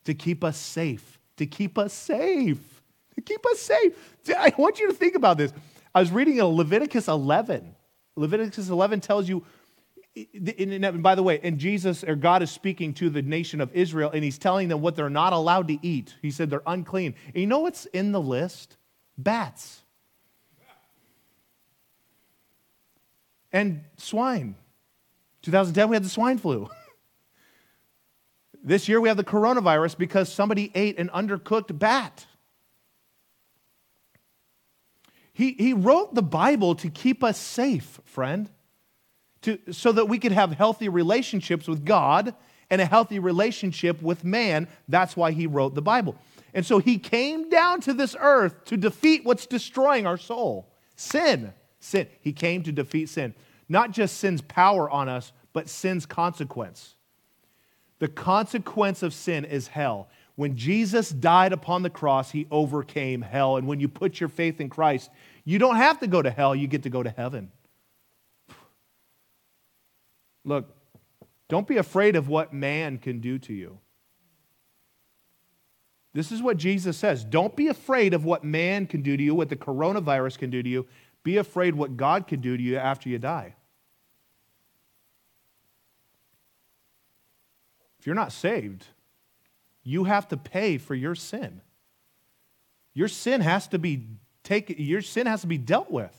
[0.04, 2.82] to keep us safe, to keep us safe,
[3.16, 4.16] to keep us safe.
[4.38, 5.52] I want you to think about this.
[5.92, 7.74] I was reading in Leviticus 11.
[8.16, 9.44] Leviticus 11 tells you,
[10.16, 14.10] and by the way, and Jesus or God is speaking to the nation of Israel,
[14.12, 16.14] and He's telling them what they're not allowed to eat.
[16.22, 17.14] He said they're unclean.
[17.26, 18.76] And you know what's in the list?
[19.18, 19.84] Bats
[23.54, 24.56] and swine.
[25.42, 26.68] 2010, we had the swine flu.
[28.66, 32.24] This year, we have the coronavirus because somebody ate an undercooked bat.
[35.34, 38.48] He, he wrote the Bible to keep us safe, friend,
[39.44, 42.34] to, so that we could have healthy relationships with God
[42.70, 44.68] and a healthy relationship with man.
[44.88, 46.16] That's why he wrote the Bible.
[46.52, 51.52] And so he came down to this earth to defeat what's destroying our soul sin.
[51.80, 52.08] Sin.
[52.20, 53.34] He came to defeat sin.
[53.68, 56.94] Not just sin's power on us, but sin's consequence.
[57.98, 60.08] The consequence of sin is hell.
[60.36, 63.56] When Jesus died upon the cross, he overcame hell.
[63.56, 65.10] And when you put your faith in Christ,
[65.44, 67.50] you don't have to go to hell, you get to go to heaven.
[70.44, 70.74] Look,
[71.48, 73.78] don't be afraid of what man can do to you.
[76.12, 77.24] This is what Jesus says.
[77.24, 80.62] Don't be afraid of what man can do to you, what the coronavirus can do
[80.62, 80.86] to you.
[81.24, 83.56] Be afraid what God can do to you after you die.
[87.98, 88.86] If you're not saved,
[89.82, 91.62] you have to pay for your sin.
[92.92, 94.06] Your sin has to be
[94.44, 96.14] taken, your sin has to be dealt with.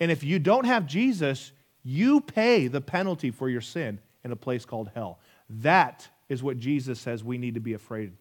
[0.00, 1.52] And if you don't have Jesus,
[1.82, 5.18] you pay the penalty for your sin in a place called hell.
[5.48, 8.12] That is what Jesus says we need to be afraid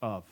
[0.00, 0.24] of.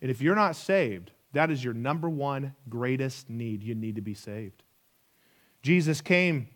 [0.00, 3.62] And if you're not saved, that is your number one greatest need.
[3.62, 4.62] You need to be saved.
[5.62, 6.48] Jesus came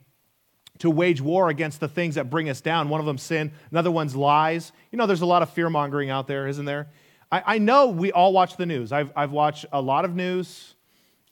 [0.78, 2.88] to wage war against the things that bring us down.
[2.88, 4.72] One of them sin, another one's lies.
[4.90, 6.88] You know, there's a lot of fear mongering out there, isn't there?
[7.30, 8.92] I, I, know we all watch the news.
[8.92, 10.75] I've, I've watched a lot of news,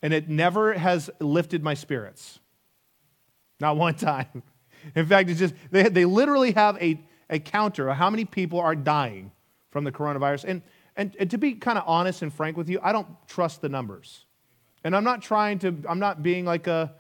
[0.05, 2.39] and it never has lifted my spirits.
[3.59, 4.43] Not one time.
[4.95, 8.61] In fact, it's just, they, they literally have a, a counter of how many people
[8.61, 9.33] are dying
[9.71, 10.45] from the coronavirus.
[10.45, 10.63] And,
[10.95, 13.71] and, and to be kind of honest and frank with you, I don't trust the
[13.71, 14.27] numbers.
[14.85, 16.93] And I'm not trying to, I'm not being like a,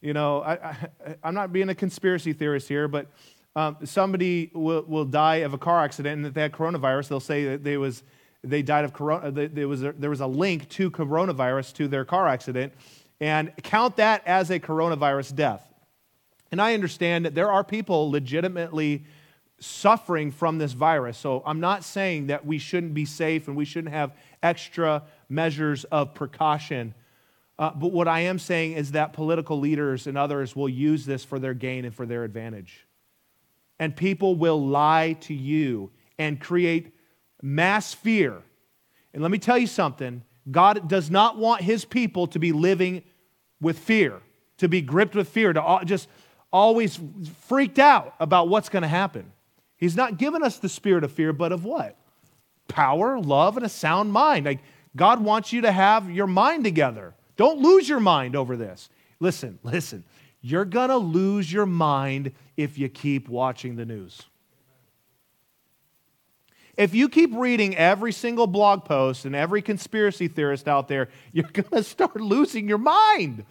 [0.00, 0.76] you know, I,
[1.24, 3.08] am not being a conspiracy theorist here, but
[3.56, 7.18] um, somebody will, will die of a car accident and that they had coronavirus, they'll
[7.18, 8.04] say that they, was,
[8.44, 9.30] they died of corona.
[9.30, 12.72] There was, a, there was a link to coronavirus to their car accident,
[13.20, 15.66] and count that as a coronavirus death.
[16.52, 19.04] And I understand that there are people legitimately
[19.58, 21.16] suffering from this virus.
[21.16, 25.84] So I'm not saying that we shouldn't be safe and we shouldn't have extra measures
[25.84, 26.94] of precaution
[27.58, 31.24] uh, but what I am saying is that political leaders and others will use this
[31.24, 32.86] for their gain and for their advantage.
[33.78, 36.93] And people will lie to you and create
[37.44, 38.40] mass fear.
[39.12, 43.02] And let me tell you something God does not want his people to be living
[43.60, 44.20] with fear,
[44.58, 46.08] to be gripped with fear, to just
[46.50, 46.98] always
[47.42, 49.30] freaked out about what's going to happen.
[49.76, 51.96] He's not given us the spirit of fear, but of what?
[52.66, 54.46] Power, love, and a sound mind.
[54.46, 54.60] Like
[54.96, 57.14] God wants you to have your mind together.
[57.36, 58.88] Don't lose your mind over this.
[59.20, 60.04] Listen, listen.
[60.40, 64.22] You're going to lose your mind if you keep watching the news.
[66.76, 71.48] If you keep reading every single blog post and every conspiracy theorist out there, you're
[71.52, 73.44] going to start losing your mind.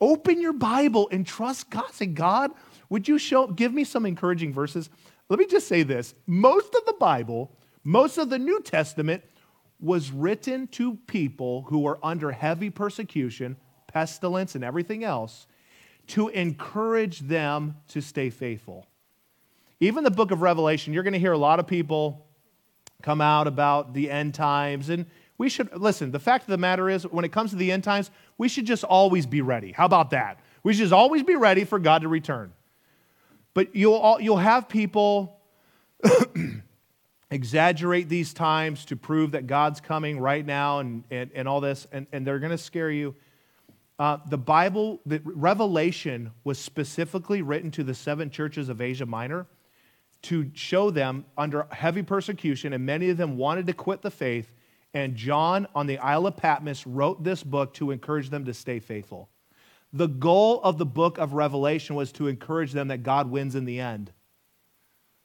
[0.00, 1.92] Open your Bible and trust God.
[1.92, 2.50] Say, God,
[2.88, 4.90] would you show, give me some encouraging verses?
[5.28, 9.22] Let me just say this most of the Bible, most of the New Testament
[9.80, 13.56] was written to people who were under heavy persecution,
[13.88, 15.46] pestilence, and everything else
[16.06, 18.86] to encourage them to stay faithful.
[19.80, 22.26] Even the book of Revelation, you're going to hear a lot of people
[23.02, 24.88] come out about the end times.
[24.88, 25.06] And
[25.38, 27.84] we should, listen, the fact of the matter is, when it comes to the end
[27.84, 29.72] times, we should just always be ready.
[29.72, 30.40] How about that?
[30.62, 32.52] We should just always be ready for God to return.
[33.54, 35.40] But you'll, you'll have people
[37.30, 41.86] exaggerate these times to prove that God's coming right now and, and, and all this,
[41.92, 43.14] and, and they're going to scare you.
[43.98, 49.46] Uh, the Bible, the Revelation was specifically written to the seven churches of Asia Minor
[50.22, 54.52] to show them under heavy persecution, and many of them wanted to quit the faith.
[54.94, 58.78] And John on the Isle of Patmos wrote this book to encourage them to stay
[58.78, 59.28] faithful.
[59.92, 63.64] The goal of the book of Revelation was to encourage them that God wins in
[63.64, 64.12] the end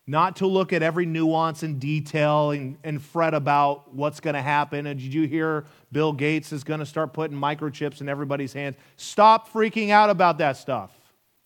[0.08, 4.42] not to look at every nuance and detail and, and fret about what's going to
[4.42, 4.88] happen.
[4.88, 8.78] And did you hear Bill Gates is going to start putting microchips in everybody's hands?
[8.96, 10.92] Stop freaking out about that stuff.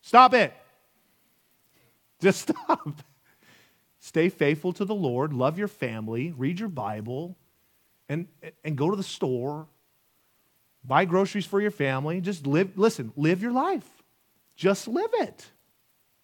[0.04, 0.54] Stop it.
[2.22, 3.02] Just stop.
[4.04, 7.38] Stay faithful to the Lord, love your family, read your Bible,
[8.10, 8.28] and,
[8.66, 9.68] and go to the store,
[10.84, 12.20] buy groceries for your family.
[12.20, 13.88] Just live, listen, live your life.
[14.56, 15.46] Just live it.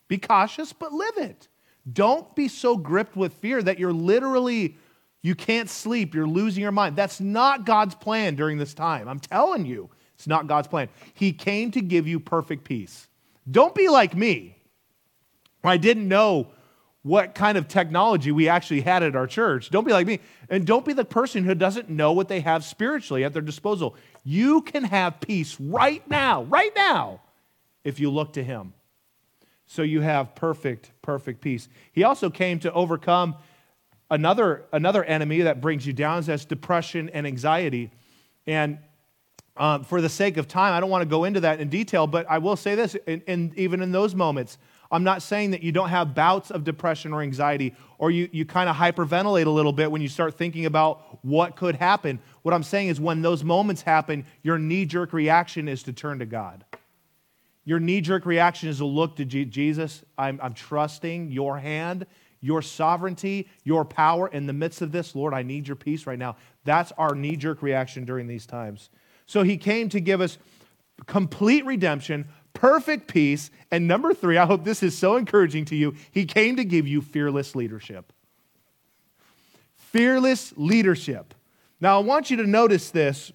[0.08, 1.48] Be cautious, but live it.
[1.94, 4.76] Don't be so gripped with fear that you're literally,
[5.22, 6.96] you can't sleep, you're losing your mind.
[6.96, 9.08] That's not God's plan during this time.
[9.08, 10.90] I'm telling you, it's not God's plan.
[11.14, 13.08] He came to give you perfect peace.
[13.50, 14.58] Don't be like me.
[15.64, 16.48] I didn't know
[17.08, 19.70] what kind of technology we actually had at our church.
[19.70, 20.20] Don't be like me.
[20.50, 23.96] And don't be the person who doesn't know what they have spiritually at their disposal.
[24.24, 27.22] You can have peace right now, right now,
[27.84, 28.74] if you look to Him
[29.68, 31.68] so you have perfect, perfect peace.
[31.92, 33.36] He also came to overcome
[34.10, 37.92] another, another enemy that brings you down, that's depression and anxiety.
[38.48, 38.80] And
[39.58, 42.08] um, for the sake of time, I don't want to go into that in detail,
[42.08, 44.58] but I will say this, in, in, even in those moments,
[44.92, 48.46] I'm not saying that you don't have bouts of depression or anxiety, or you, you
[48.46, 52.20] kind of hyperventilate a little bit when you start thinking about what could happen.
[52.44, 56.20] What I'm saying is, when those moments happen, your knee jerk reaction is to turn
[56.20, 56.64] to God.
[57.66, 60.04] Your knee jerk reaction is to look to Jesus.
[60.18, 62.06] I'm, I'm trusting your hand,
[62.40, 65.16] your sovereignty, your power in the midst of this.
[65.16, 66.38] Lord, I need your peace right now.
[66.64, 68.90] That's our knee jerk reaction during these times.
[69.26, 70.38] So he came to give us
[71.08, 73.52] complete redemption, perfect peace.
[73.72, 75.96] And number three, I hope this is so encouraging to you.
[76.12, 78.12] He came to give you fearless leadership.
[79.76, 81.34] Fearless leadership.
[81.80, 83.32] Now, I want you to notice this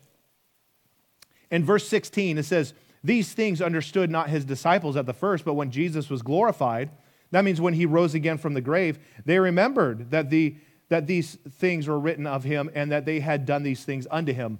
[1.51, 2.39] in verse 16.
[2.39, 6.23] It says, these things understood not his disciples at the first, but when Jesus was
[6.23, 6.91] glorified,
[7.31, 10.57] that means when he rose again from the grave, they remembered that, the,
[10.89, 14.33] that these things were written of him and that they had done these things unto
[14.33, 14.59] him.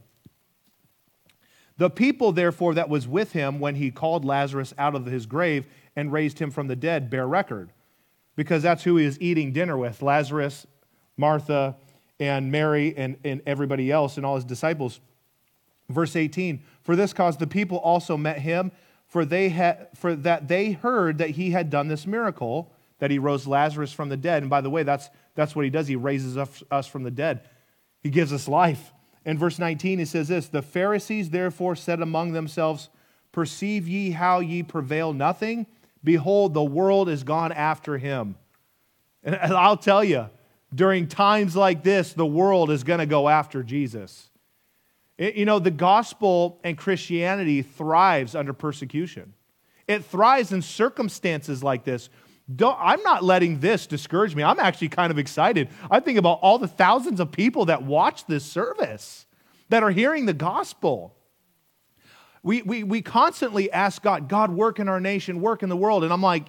[1.83, 5.67] The people, therefore, that was with him when he called Lazarus out of his grave
[5.97, 7.73] and raised him from the dead bear record,
[8.37, 10.65] because that's who he is eating dinner with Lazarus,
[11.17, 11.75] Martha,
[12.21, 15.01] and Mary, and, and everybody else, and all his disciples.
[15.89, 18.71] Verse 18 For this cause the people also met him,
[19.09, 23.19] for, they had, for that they heard that he had done this miracle, that he
[23.19, 24.45] rose Lazarus from the dead.
[24.45, 25.89] And by the way, that's, that's what he does.
[25.89, 27.41] He raises us from the dead,
[28.05, 28.93] he gives us life.
[29.25, 32.89] In verse 19, he says this The Pharisees therefore said among themselves,
[33.31, 35.67] Perceive ye how ye prevail nothing?
[36.05, 38.37] Behold, the world is gone after him.
[39.25, 40.29] And I'll tell you,
[40.75, 44.31] during times like this, the world is going to go after Jesus.
[45.19, 49.35] You know, the gospel and Christianity thrives under persecution.
[49.87, 52.09] It thrives in circumstances like this.
[52.55, 54.43] Don't, I'm not letting this discourage me.
[54.43, 55.69] I'm actually kind of excited.
[55.91, 59.27] I think about all the thousands of people that watch this service
[59.69, 61.15] that are hearing the gospel.
[62.43, 66.05] We, we, we constantly ask God, God, work in our nation, work in the world.
[66.05, 66.47] And I'm like,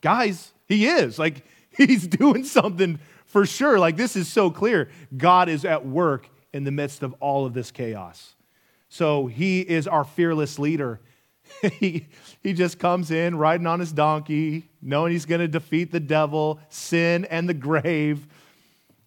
[0.00, 1.18] guys, He is.
[1.18, 1.44] Like,
[1.76, 3.78] He's doing something for sure.
[3.78, 4.90] Like, this is so clear.
[5.16, 8.34] God is at work in the midst of all of this chaos.
[8.88, 11.00] So he is our fearless leader.
[11.78, 12.08] he,
[12.42, 16.60] he just comes in riding on his donkey, knowing he's going to defeat the devil,
[16.68, 18.26] sin, and the grave.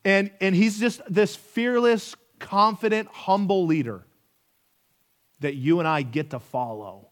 [0.04, 4.06] And, and he's just this fearless, confident, humble leader
[5.40, 7.10] that you and I get to follow.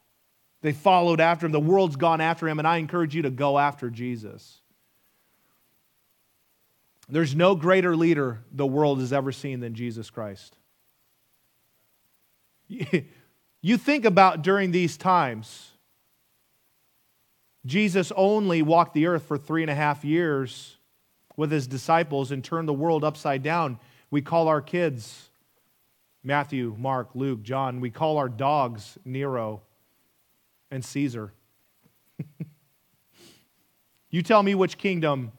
[0.61, 1.51] They followed after him.
[1.51, 4.61] The world's gone after him, and I encourage you to go after Jesus.
[7.09, 10.57] There's no greater leader the world has ever seen than Jesus Christ.
[13.65, 15.71] You think about during these times,
[17.65, 20.75] Jesus only walked the earth for three and a half years
[21.37, 23.79] with his disciples and turned the world upside down.
[24.11, 25.29] We call our kids
[26.23, 27.79] Matthew, Mark, Luke, John.
[27.79, 29.61] We call our dogs Nero
[30.69, 31.31] and Caesar.
[34.09, 35.31] you tell me which kingdom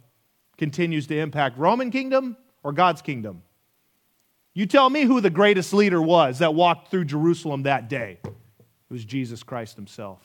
[0.56, 3.42] continues to impact Roman kingdom or God's kingdom?
[4.54, 8.20] You tell me who the greatest leader was that walked through Jerusalem that day.
[8.24, 8.32] It
[8.88, 10.20] was Jesus Christ himself.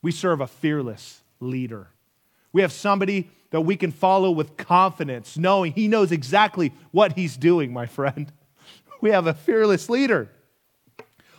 [0.00, 1.88] We serve a fearless leader.
[2.52, 7.36] We have somebody that we can follow with confidence, knowing he knows exactly what he's
[7.36, 8.32] doing, my friend.
[9.00, 10.30] We have a fearless leader.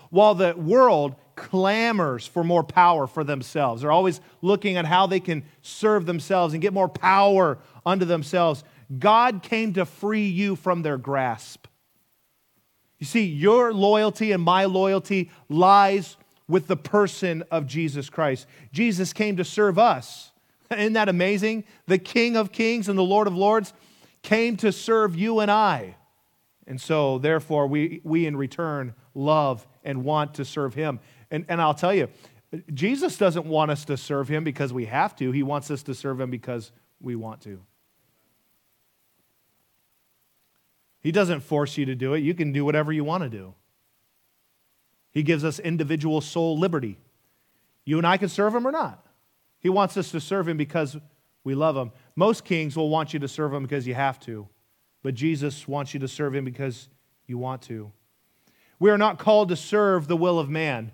[0.10, 3.82] while the world clamors for more power for themselves.
[3.82, 8.66] They're always looking at how they can serve themselves and get more power unto themselves.
[9.00, 11.68] God came to free you from their grasp.
[13.00, 16.18] You see, your loyalty and my loyalty lies
[16.48, 18.48] with the person of Jesus Christ.
[18.72, 20.32] Jesus came to serve us.
[20.72, 21.64] Isn't that amazing?
[21.88, 23.74] The King of Kings and the Lord of Lords
[24.22, 25.96] came to serve you and I.
[26.66, 31.00] And so, therefore, we, we in return love and want to serve him.
[31.30, 32.08] And, and I'll tell you,
[32.74, 35.96] Jesus doesn't want us to serve him because we have to, he wants us to
[35.96, 36.72] serve him because
[37.02, 37.60] we want to.
[41.04, 42.20] He doesn't force you to do it.
[42.20, 43.54] You can do whatever you want to do.
[45.12, 46.98] He gives us individual soul liberty.
[47.86, 49.06] You and I can serve him or not.
[49.60, 50.98] He wants us to serve him because
[51.44, 51.92] we love him.
[52.16, 54.48] Most kings will want you to serve him because you have to,
[55.04, 56.88] but Jesus wants you to serve him because
[57.28, 57.92] you want to.
[58.80, 60.92] We are not called to serve the will of man.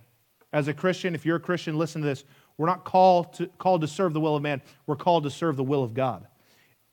[0.52, 2.24] As a Christian, if you're a Christian, listen to this.
[2.58, 5.56] We're not called to, called to serve the will of man, we're called to serve
[5.56, 6.28] the will of God.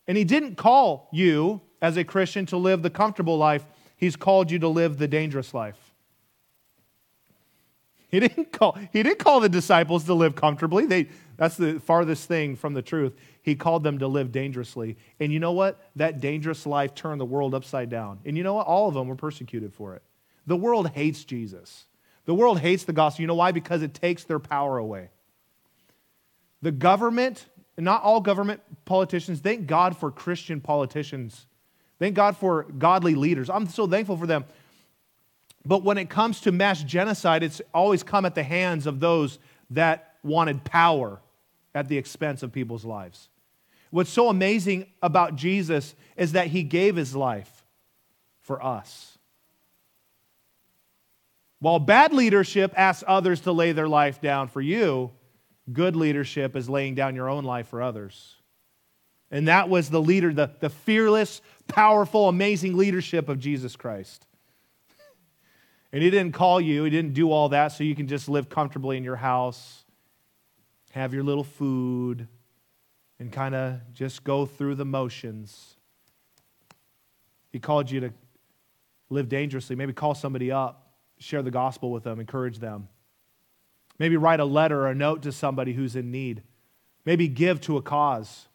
[0.06, 3.64] And he didn't call you as a Christian to live the comfortable life,
[3.96, 5.78] he's called you to live the dangerous life.
[8.08, 10.86] He didn't call, he didn't call the disciples to live comfortably.
[10.86, 13.14] They, that's the farthest thing from the truth.
[13.42, 14.96] He called them to live dangerously.
[15.20, 15.90] And you know what?
[15.96, 18.20] That dangerous life turned the world upside down.
[18.24, 18.66] And you know what?
[18.66, 20.02] All of them were persecuted for it.
[20.46, 21.86] The world hates Jesus.
[22.24, 23.22] The world hates the gospel.
[23.22, 23.52] You know why?
[23.52, 25.10] Because it takes their power away.
[26.62, 27.46] The government,
[27.76, 31.46] not all government politicians, thank God for Christian politicians.
[31.98, 33.48] Thank God for godly leaders.
[33.48, 34.44] I'm so thankful for them.
[35.64, 39.38] But when it comes to mass genocide, it's always come at the hands of those
[39.70, 41.20] that wanted power
[41.74, 43.28] at the expense of people's lives.
[43.90, 47.64] What's so amazing about Jesus is that he gave his life
[48.42, 49.18] for us.
[51.58, 55.10] While bad leadership asks others to lay their life down for you,
[55.72, 58.35] good leadership is laying down your own life for others.
[59.30, 64.26] And that was the leader, the, the fearless, powerful, amazing leadership of Jesus Christ.
[65.92, 68.48] And He didn't call you, He didn't do all that so you can just live
[68.48, 69.84] comfortably in your house,
[70.92, 72.28] have your little food,
[73.18, 75.76] and kind of just go through the motions.
[77.50, 78.10] He called you to
[79.08, 79.76] live dangerously.
[79.76, 82.88] Maybe call somebody up, share the gospel with them, encourage them.
[83.98, 86.42] Maybe write a letter or a note to somebody who's in need.
[87.04, 88.48] Maybe give to a cause.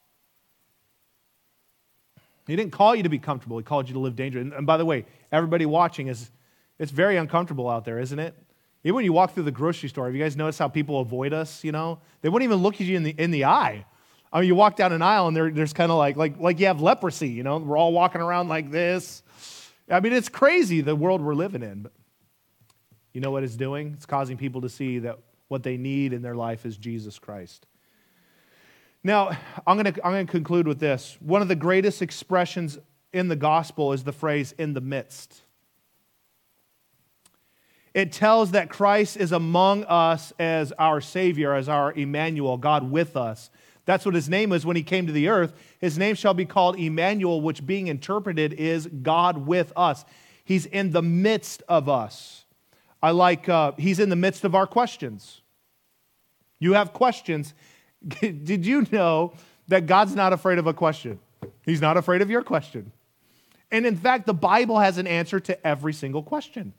[2.48, 4.52] He didn't call you to be comfortable, He called you to live dangerous.
[4.56, 6.32] And by the way, everybody watching is
[6.80, 8.36] it's very uncomfortable out there, isn't it?
[8.84, 11.34] Even when you walk through the grocery store, have you guys noticed how people avoid
[11.34, 11.64] us?
[11.64, 13.86] You know, they wouldn't even look at you in the in the eye.
[14.34, 16.68] I mean, you walk down an aisle and there's kind of like like like you
[16.68, 17.30] have leprosy.
[17.30, 19.22] You know, we're all walking around like this.
[19.90, 21.84] I mean, it's crazy the world we're living in.
[21.84, 21.92] But
[23.14, 23.94] you know what it's doing?
[23.94, 25.20] It's causing people to see that
[25.50, 27.68] what they need in their life is Jesus Christ.
[29.04, 29.30] Now,
[29.66, 31.18] I'm going to I'm going to conclude with this.
[31.20, 32.78] One of the greatest expressions
[33.12, 35.42] in the gospel is the phrase "in the midst."
[37.94, 43.18] It tells that Christ is among us as our Savior, as our Emmanuel, God with
[43.18, 43.50] us.
[43.86, 45.54] That's what his name is when he came to the earth.
[45.80, 50.06] His name shall be called Emmanuel, which being interpreted is God with us.
[50.46, 52.46] He's in the midst of us.
[53.04, 55.42] I like, uh, he's in the midst of our questions.
[56.60, 57.54] You have questions.
[58.22, 59.34] Did you know
[59.68, 61.20] that God's not afraid of a question?
[61.66, 62.92] He's not afraid of your question.
[63.72, 66.74] And in fact, the Bible has an answer to every single question.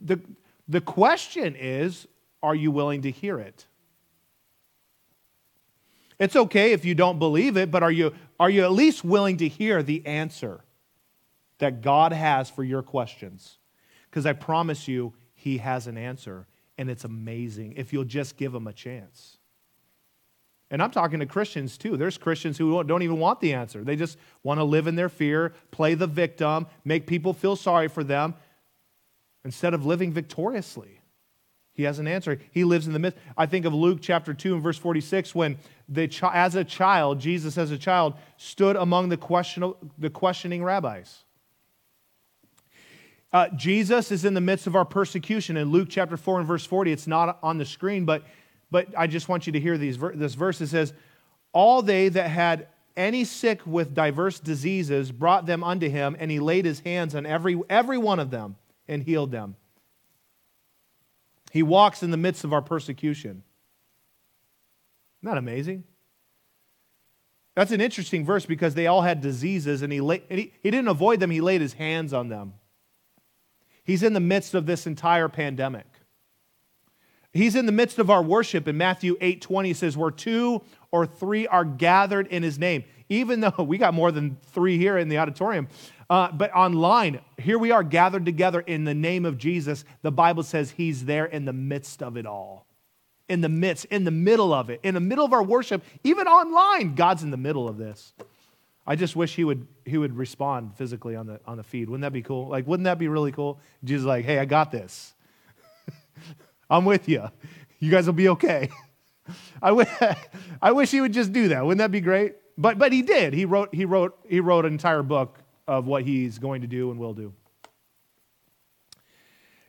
[0.00, 0.20] The,
[0.66, 2.06] the question is
[2.42, 3.66] are you willing to hear it?
[6.18, 9.36] It's okay if you don't believe it, but are you, are you at least willing
[9.38, 10.64] to hear the answer
[11.58, 13.58] that God has for your questions?
[14.08, 16.46] Because I promise you, He has an answer,
[16.78, 19.38] and it's amazing if you'll just give Him a chance.
[20.70, 21.96] And I'm talking to Christians too.
[21.96, 23.84] There's Christians who don't even want the answer.
[23.84, 27.88] They just want to live in their fear, play the victim, make people feel sorry
[27.88, 28.34] for them,
[29.44, 31.00] instead of living victoriously.
[31.72, 32.38] He has an answer.
[32.50, 33.18] He lives in the midst.
[33.36, 35.58] I think of Luke chapter 2 and verse 46 when
[35.88, 41.24] the, as a child, Jesus as a child, stood among the, question, the questioning rabbis.
[43.30, 45.58] Uh, Jesus is in the midst of our persecution.
[45.58, 48.24] In Luke chapter 4 and verse 40, it's not on the screen, but,
[48.70, 50.60] but I just want you to hear these, this verse.
[50.60, 50.92] It says,
[51.52, 56.40] All they that had any sick with diverse diseases brought them unto him, and he
[56.40, 58.56] laid his hands on every, every one of them
[58.88, 59.56] and healed them.
[61.52, 63.42] He walks in the midst of our persecution.
[65.22, 65.84] Isn't that amazing?
[67.54, 70.88] That's an interesting verse because they all had diseases and he, and he, he didn't
[70.88, 72.54] avoid them, he laid his hands on them.
[73.82, 75.86] He's in the midst of this entire pandemic.
[77.36, 81.06] He's in the midst of our worship in Matthew 8 20 says, Where two or
[81.06, 82.84] three are gathered in his name.
[83.08, 85.68] Even though we got more than three here in the auditorium,
[86.08, 89.84] uh, but online, here we are gathered together in the name of Jesus.
[90.02, 92.66] The Bible says he's there in the midst of it all.
[93.28, 96.28] In the midst, in the middle of it, in the middle of our worship, even
[96.28, 98.12] online, God's in the middle of this.
[98.86, 101.90] I just wish he would he would respond physically on the on the feed.
[101.90, 102.46] Wouldn't that be cool?
[102.46, 103.58] Like, wouldn't that be really cool?
[103.82, 105.12] Jesus like, hey, I got this.
[106.68, 107.24] I'm with you.
[107.78, 108.70] You guys will be okay.
[109.62, 109.88] I, w-
[110.62, 111.64] I wish he would just do that.
[111.64, 112.36] Wouldn't that be great?
[112.58, 113.34] But but he did.
[113.34, 115.38] He wrote he wrote he wrote an entire book
[115.68, 117.32] of what he's going to do and will do.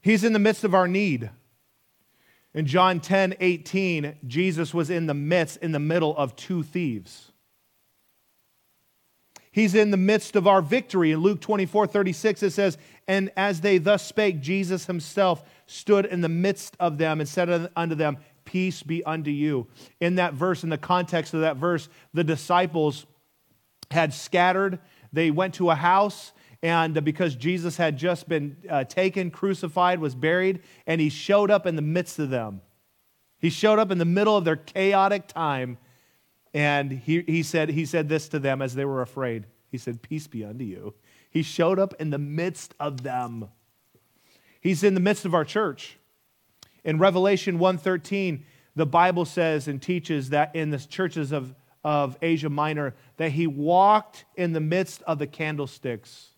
[0.02, 1.30] He's in the midst of our need.
[2.54, 7.32] In John 10 18, Jesus was in the midst, in the middle of two thieves.
[9.52, 11.12] He's in the midst of our victory.
[11.12, 12.78] In Luke 24 36, it says,
[13.08, 17.70] And as they thus spake, Jesus himself stood in the midst of them and said
[17.76, 19.68] unto them, Peace be unto you.
[20.00, 23.06] In that verse, in the context of that verse, the disciples
[23.92, 24.80] had scattered
[25.14, 30.16] they went to a house, and because Jesus had just been uh, taken, crucified, was
[30.16, 32.62] buried, and he showed up in the midst of them.
[33.40, 35.78] He showed up in the middle of their chaotic time,
[36.58, 39.46] and he, he, said, he said this to them as they were afraid.
[39.70, 40.96] He said, Peace be unto you.
[41.30, 43.50] He showed up in the midst of them.
[44.60, 46.00] He's in the midst of our church.
[46.84, 48.42] In Revelation 1:13,
[48.76, 51.54] the Bible says and teaches that in the churches of
[51.84, 56.30] of Asia Minor that he walked in the midst of the candlesticks,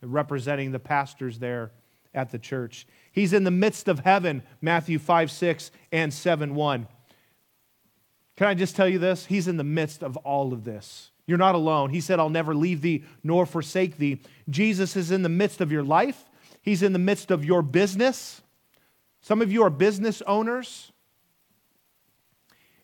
[0.00, 1.72] representing the pastors there
[2.14, 2.86] at the church.
[3.12, 6.86] He's in the midst of heaven, Matthew 5 6 and 7 1.
[8.42, 9.24] Can I just tell you this?
[9.24, 11.12] He's in the midst of all of this.
[11.28, 11.90] You're not alone.
[11.90, 14.20] He said, I'll never leave thee nor forsake thee.
[14.50, 16.28] Jesus is in the midst of your life,
[16.60, 18.42] He's in the midst of your business.
[19.20, 20.90] Some of you are business owners,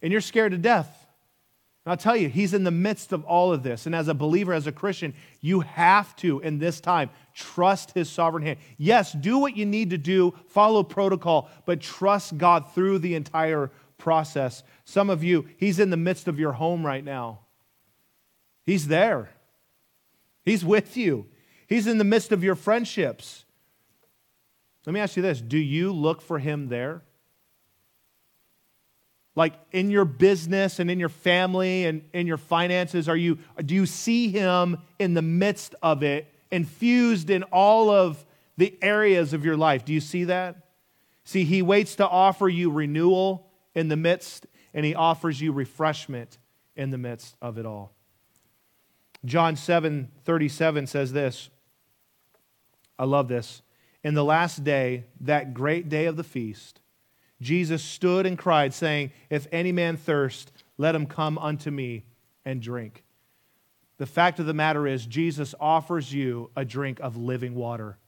[0.00, 1.08] and you're scared to death
[1.88, 3.86] and I'll tell you, he's in the midst of all of this.
[3.86, 8.10] And as a believer, as a Christian, you have to, in this time, trust his
[8.10, 8.58] sovereign hand.
[8.76, 13.70] Yes, do what you need to do, follow protocol, but trust God through the entire
[13.98, 14.62] process.
[14.84, 17.40] Some of you, he's in the midst of your home right now.
[18.64, 19.30] He's there,
[20.44, 21.26] he's with you,
[21.66, 23.44] he's in the midst of your friendships.
[24.86, 27.02] Let me ask you this do you look for him there?
[29.38, 33.72] like in your business and in your family and in your finances are you do
[33.72, 38.26] you see him in the midst of it infused in all of
[38.56, 40.56] the areas of your life do you see that
[41.22, 43.47] see he waits to offer you renewal
[43.78, 46.38] in the midst and he offers you refreshment
[46.76, 47.92] in the midst of it all
[49.24, 51.50] john 7 37 says this
[52.98, 53.62] i love this
[54.04, 56.80] in the last day that great day of the feast
[57.40, 62.04] Jesus stood and cried, saying, If any man thirst, let him come unto me
[62.44, 63.04] and drink.
[63.98, 67.98] The fact of the matter is, Jesus offers you a drink of living water.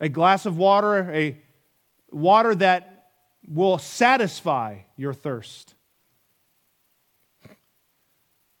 [0.00, 1.38] A glass of water, a
[2.10, 3.01] water that
[3.46, 5.74] will satisfy your thirst.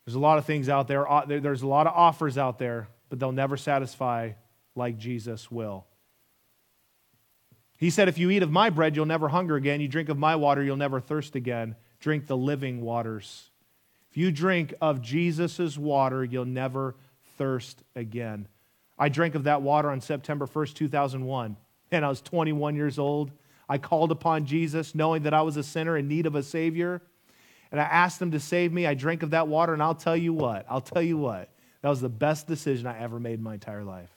[0.04, 2.88] There's a lot of things out there, uh, there's a lot of offers out there,
[3.08, 4.32] but they'll never satisfy
[4.74, 5.86] like Jesus will.
[7.78, 9.80] He said, If you eat of my bread, you'll never hunger again.
[9.80, 11.76] You drink of my water, you'll never thirst again.
[12.00, 13.50] Drink the living waters.
[14.10, 16.96] If you drink of Jesus' water, you'll never
[17.38, 18.46] thirst again.
[18.98, 21.56] I drank of that water on September 1st, 2001,
[21.90, 23.32] and I was 21 years old.
[23.72, 27.00] I called upon Jesus knowing that I was a sinner in need of a Savior,
[27.70, 28.86] and I asked Him to save me.
[28.86, 31.48] I drank of that water, and I'll tell you what, I'll tell you what,
[31.80, 34.10] that was the best decision I ever made in my entire life.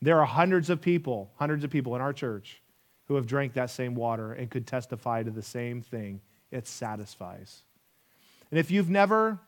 [0.00, 2.62] There are hundreds of people, hundreds of people in our church
[3.06, 6.20] who have drank that same water and could testify to the same thing.
[6.52, 7.64] It satisfies.
[8.52, 9.40] And if you've never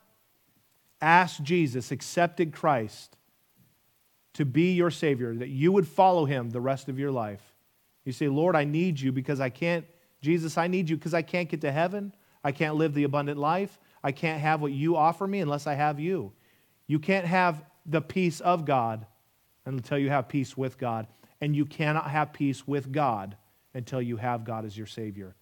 [0.99, 3.15] asked Jesus, accepted Christ
[4.33, 7.41] to be your Savior, that you would follow him the rest of your life,
[8.05, 9.85] you say, Lord, I need you because I can't,
[10.21, 12.13] Jesus, I need you because I can't get to heaven.
[12.43, 13.79] I can't live the abundant life.
[14.03, 16.31] I can't have what you offer me unless I have you.
[16.87, 19.05] You can't have the peace of God
[19.65, 21.07] until you have peace with God.
[21.39, 23.35] And you cannot have peace with God
[23.73, 25.35] until you have God as your Savior.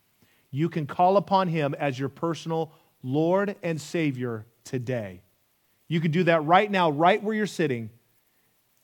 [0.51, 5.21] You can call upon Him as your personal Lord and Savior today.
[5.87, 7.89] You can do that right now, right where you're sitting,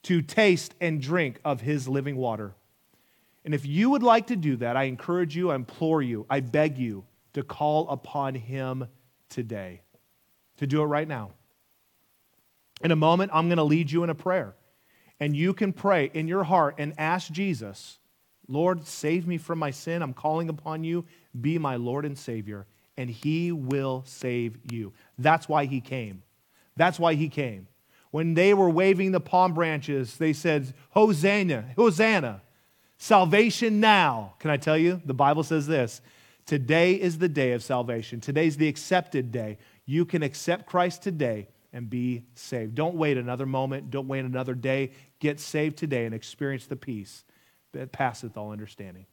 [0.03, 2.53] to taste and drink of His living water.
[3.45, 6.39] And if you would like to do that, I encourage you, I implore you, I
[6.39, 8.87] beg you to call upon Him
[9.29, 9.81] today,
[10.57, 11.31] to do it right now.
[12.81, 14.55] In a moment, I'm going to lead you in a prayer.
[15.19, 17.99] And you can pray in your heart and ask Jesus
[18.47, 20.03] Lord, save me from my sin.
[20.03, 21.05] I'm calling upon you.
[21.39, 22.67] Be my Lord and Savior.
[22.95, 24.93] And he will save you.
[25.17, 26.21] That's why he came.
[26.75, 27.67] That's why he came.
[28.11, 32.41] When they were waving the palm branches, they said, Hosanna, Hosanna,
[32.97, 34.35] salvation now.
[34.39, 35.01] Can I tell you?
[35.05, 36.01] The Bible says this
[36.45, 38.21] Today is the day of salvation.
[38.21, 39.57] Today's the accepted day.
[39.85, 42.75] You can accept Christ today and be saved.
[42.75, 43.89] Don't wait another moment.
[43.91, 44.91] Don't wait another day.
[45.19, 47.23] Get saved today and experience the peace
[47.73, 49.05] that passeth all understanding.